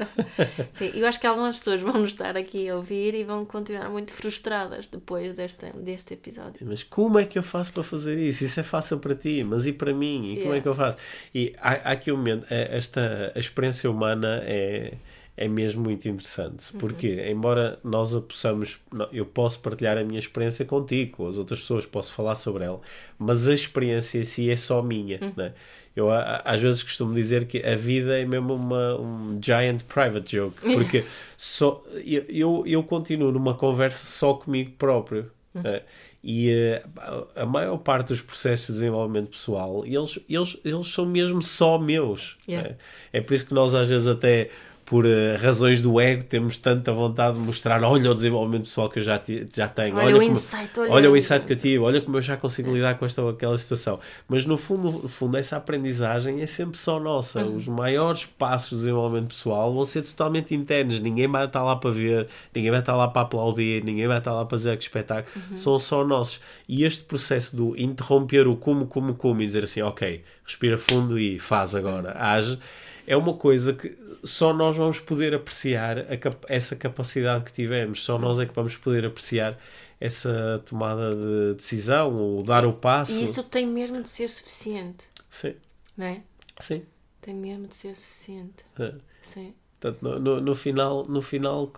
[0.72, 4.12] Sim, eu acho que algumas pessoas vão estar aqui a ouvir e vão continuar muito
[4.12, 6.66] frustradas depois deste, deste episódio.
[6.66, 8.44] Mas como é que eu faço para fazer isso?
[8.44, 10.24] Isso é fácil para ti, mas e para mim?
[10.24, 10.42] E yeah.
[10.42, 10.98] como é que eu faço?
[11.32, 14.94] E há, há aqui um momento, é, esta a experiência humana é,
[15.36, 17.30] é mesmo muito interessante, porque uhum.
[17.30, 18.80] embora nós a possamos,
[19.12, 22.80] eu posso partilhar a minha experiência contigo, com as outras pessoas posso falar sobre ela,
[23.16, 25.32] mas a experiência em si é só minha, uhum.
[25.36, 25.54] né?
[25.94, 30.60] Eu às vezes costumo dizer que a vida é mesmo uma, um giant private joke,
[30.60, 31.04] porque
[31.36, 35.30] só, eu, eu, eu continuo numa conversa só comigo próprio.
[35.52, 35.62] Uhum.
[35.62, 35.82] Né?
[36.22, 41.40] E uh, a maior parte dos processos de desenvolvimento pessoal, eles, eles, eles são mesmo
[41.40, 42.36] só meus.
[42.46, 42.76] Yeah.
[43.12, 43.18] É?
[43.18, 44.50] é por isso que nós às vezes até
[44.90, 48.98] por uh, razões do ego, temos tanta vontade de mostrar, olha o desenvolvimento pessoal que
[48.98, 49.22] eu já,
[49.54, 52.16] já tenho, olha, olha, o, insight, olha, olha o insight que eu tive, olha como
[52.16, 54.00] eu já consigo lidar com esta ou aquela situação.
[54.28, 57.44] Mas no fundo, no fundo, essa aprendizagem é sempre só nossa.
[57.44, 57.54] Uhum.
[57.54, 60.98] Os maiores passos de desenvolvimento pessoal vão ser totalmente internos.
[60.98, 64.32] Ninguém vai estar lá para ver, ninguém vai estar lá para aplaudir, ninguém vai estar
[64.32, 65.32] lá para fazer que espetáculo.
[65.52, 65.56] Uhum.
[65.56, 66.40] São só nossos.
[66.68, 71.16] E este processo do interromper o como, como, como e dizer assim, ok, respira fundo
[71.16, 72.58] e faz agora, age
[73.10, 75.96] é uma coisa que só nós vamos poder apreciar
[76.48, 79.58] essa capacidade que tivemos, só nós é que vamos poder apreciar
[80.00, 83.10] essa tomada de decisão ou dar o passo.
[83.10, 85.08] E isso tem mesmo de ser suficiente.
[85.28, 85.56] Sim.
[85.96, 86.22] Não é?
[86.60, 86.84] Sim.
[87.20, 88.64] Tem mesmo de ser suficiente.
[88.78, 88.94] É.
[89.22, 89.54] Sim.
[89.80, 91.72] Portanto, no, no, no, final, no final,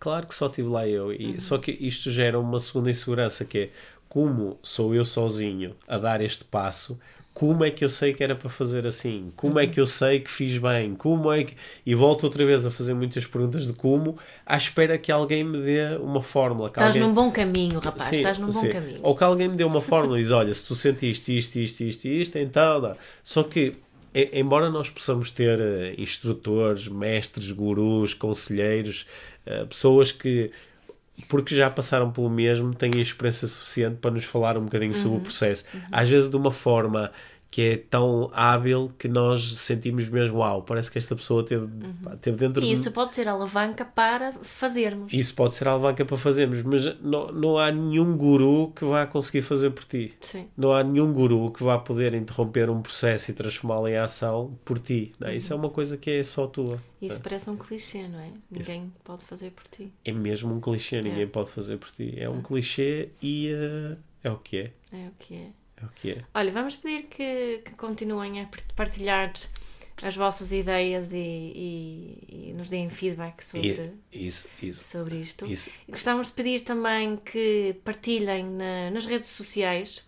[0.00, 1.12] claro que só tive lá eu.
[1.12, 1.40] E, uhum.
[1.40, 3.70] Só que isto gera uma segunda insegurança que é
[4.08, 6.98] como sou eu sozinho a dar este passo,
[7.38, 9.30] como é que eu sei que era para fazer assim?
[9.36, 10.96] Como é que eu sei que fiz bem?
[10.96, 11.54] Como é que.
[11.86, 15.58] E volto outra vez a fazer muitas perguntas de como, à espera que alguém me
[15.58, 16.66] dê uma fórmula.
[16.66, 17.02] estás alguém...
[17.02, 18.62] num bom caminho, rapaz, sim, estás num sim.
[18.62, 18.98] bom caminho.
[19.04, 21.80] Ou que alguém me dê uma fórmula e diz: olha, se tu sentiste isto, isto,
[21.84, 22.96] isto, isto, então dá.
[23.22, 23.70] Só que
[24.32, 29.06] embora nós possamos ter uh, instrutores, mestres, gurus, conselheiros,
[29.46, 30.50] uh, pessoas que,
[31.26, 35.02] porque já passaram pelo mesmo, têm experiência suficiente para nos falar um bocadinho uhum.
[35.02, 35.64] sobre o processo.
[35.74, 35.80] Uhum.
[35.90, 37.10] Às vezes de uma forma
[37.50, 42.16] que é tão hábil que nós sentimos mesmo, uau, parece que esta pessoa teve, uhum.
[42.20, 42.90] teve dentro E isso de...
[42.90, 45.12] pode ser alavanca para fazermos.
[45.12, 49.40] Isso pode ser alavanca para fazermos, mas não, não há nenhum guru que vá conseguir
[49.40, 50.14] fazer por ti.
[50.20, 50.46] Sim.
[50.56, 54.78] Não há nenhum guru que vá poder interromper um processo e transformá-lo em ação por
[54.78, 55.12] ti.
[55.18, 55.36] Não é?
[55.36, 56.78] Isso é uma coisa que é só tua.
[57.00, 58.30] Isso parece um clichê, não é?
[58.50, 58.92] Ninguém isso.
[59.02, 59.90] pode fazer por ti.
[60.04, 61.26] É mesmo um clichê, ninguém é.
[61.26, 62.14] pode fazer por ti.
[62.16, 62.42] É um é.
[62.42, 64.72] clichê e uh, é o que é.
[64.92, 65.48] É o que é.
[65.80, 66.24] É o que é.
[66.34, 69.32] Olha, vamos pedir que, que continuem a partilhar
[70.02, 75.44] as vossas ideias e, e, e nos deem feedback sobre, isso, isso, sobre isto.
[75.46, 75.70] Isso.
[75.86, 80.04] E gostávamos de pedir também que partilhem na, nas redes sociais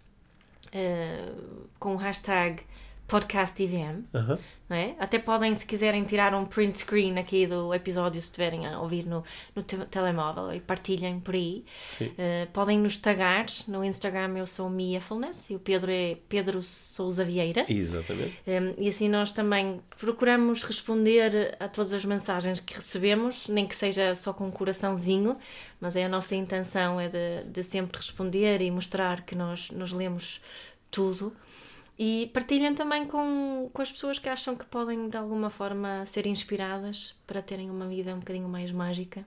[0.69, 2.63] uh, com o hashtag
[3.11, 4.05] podcastivm.
[4.15, 4.39] Uh -huh
[4.71, 4.95] não é?
[5.01, 9.05] Até podem, se quiserem, tirar um print screen aqui do episódio, se estiverem a ouvir
[9.05, 11.65] no, no te telemóvel e partilhem por aí.
[12.01, 16.63] Uh, podem nos tagar no Instagram, eu sou Mia Fullness e o Pedro é Pedro
[16.63, 17.67] Souza Vieira.
[17.69, 18.39] Exatamente.
[18.47, 23.75] Um, e assim nós também procuramos responder a todas as mensagens que recebemos, nem que
[23.75, 25.33] seja só com um coraçãozinho,
[25.81, 29.91] mas é a nossa intenção é de, de sempre responder e mostrar que nós, nós
[29.91, 30.41] lemos
[30.93, 31.35] tudo.
[32.03, 36.25] E partilhem também com, com as pessoas que acham que podem de alguma forma ser
[36.25, 39.23] inspiradas para terem uma vida um bocadinho mais mágica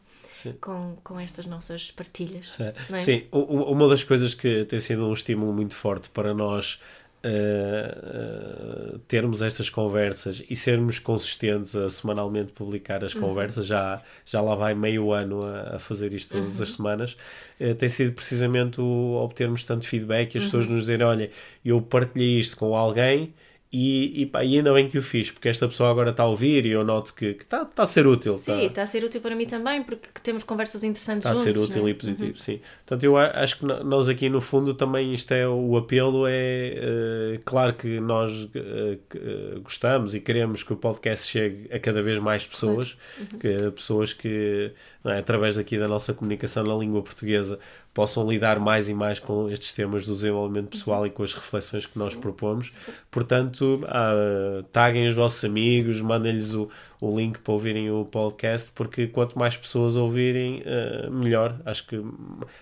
[0.60, 2.52] com, com estas nossas partilhas.
[2.60, 3.00] É?
[3.00, 6.80] Sim, uma das coisas que tem sido um estímulo muito forte para nós
[7.26, 13.22] uh, termos estas conversas e sermos consistentes a semanalmente publicar as uhum.
[13.22, 16.64] conversas, já, já lá vai meio ano a, a fazer isto todas uhum.
[16.64, 17.18] as semanas,
[17.60, 20.50] uh, tem sido precisamente o obtermos tanto feedback e as uhum.
[20.50, 21.32] pessoas nos dizerem: olha,
[21.64, 23.34] eu partilhei isto com alguém
[23.76, 26.28] e, e, pá, e, ainda bem que o fiz, porque esta pessoa agora está a
[26.28, 28.36] ouvir e eu noto que está tá a ser útil.
[28.36, 31.44] Sim, está tá a ser útil para mim também, porque temos conversas interessantes Está a
[31.44, 31.90] ser útil é?
[31.90, 32.36] e positivo, uhum.
[32.36, 32.60] sim.
[32.86, 37.40] Portanto, eu acho que nós aqui no fundo também isto é o apelo, é uh,
[37.44, 42.46] claro que nós uh, gostamos e queremos que o podcast chegue a cada vez mais
[42.46, 43.40] pessoas, uhum.
[43.40, 44.72] que pessoas que,
[45.04, 47.58] é, através daqui da nossa comunicação na língua portuguesa,
[47.94, 51.86] possam lidar mais e mais com estes temas do desenvolvimento pessoal e com as reflexões
[51.86, 52.88] que nós propomos.
[53.12, 56.70] Portanto, ah, taguem os vossos amigos, mandem-lhes o,
[57.00, 61.60] o link para ouvirem o podcast, porque quanto mais pessoas ouvirem, uh, melhor.
[61.66, 62.02] Acho que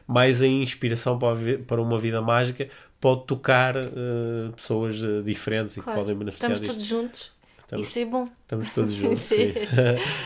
[0.06, 2.68] mais a inspiração para, para uma vida mágica
[3.00, 5.90] pode tocar uh, pessoas uh, diferentes claro.
[5.90, 6.72] e que podem beneficiar Estamos disto.
[6.72, 7.32] todos juntos.
[7.62, 8.28] Estamos, Isso é bom.
[8.42, 9.54] Estamos todos juntos, sim.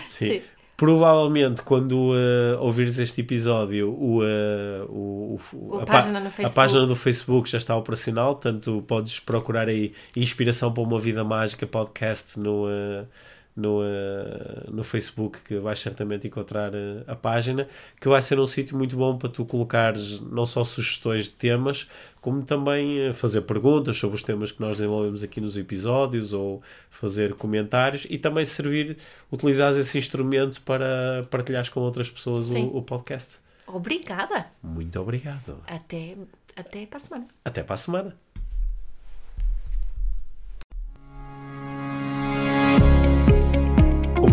[0.07, 0.25] sim.
[0.25, 0.41] sim.
[0.77, 6.95] Provavelmente, quando uh, ouvires este episódio, o, uh, o, o a, página a, página do
[6.97, 12.65] Facebook já está operacional, portanto, podes procurar aí Inspiração para uma Vida Mágica podcast no,
[12.65, 13.07] uh,
[13.55, 17.67] no, uh, no Facebook que vais certamente encontrar uh, a página,
[17.99, 21.87] que vai ser um sítio muito bom para tu colocares não só sugestões de temas,
[22.19, 26.61] como também uh, fazer perguntas sobre os temas que nós desenvolvemos aqui nos episódios ou
[26.89, 28.97] fazer comentários e também servir,
[29.31, 33.39] utilizar esse instrumento para partilhares com outras pessoas o, o, podcast.
[33.65, 34.47] Obrigada!
[34.61, 35.59] Muito obrigado!
[35.65, 36.17] Até,
[36.55, 37.27] até para a semana!
[37.45, 38.24] Até para a semana!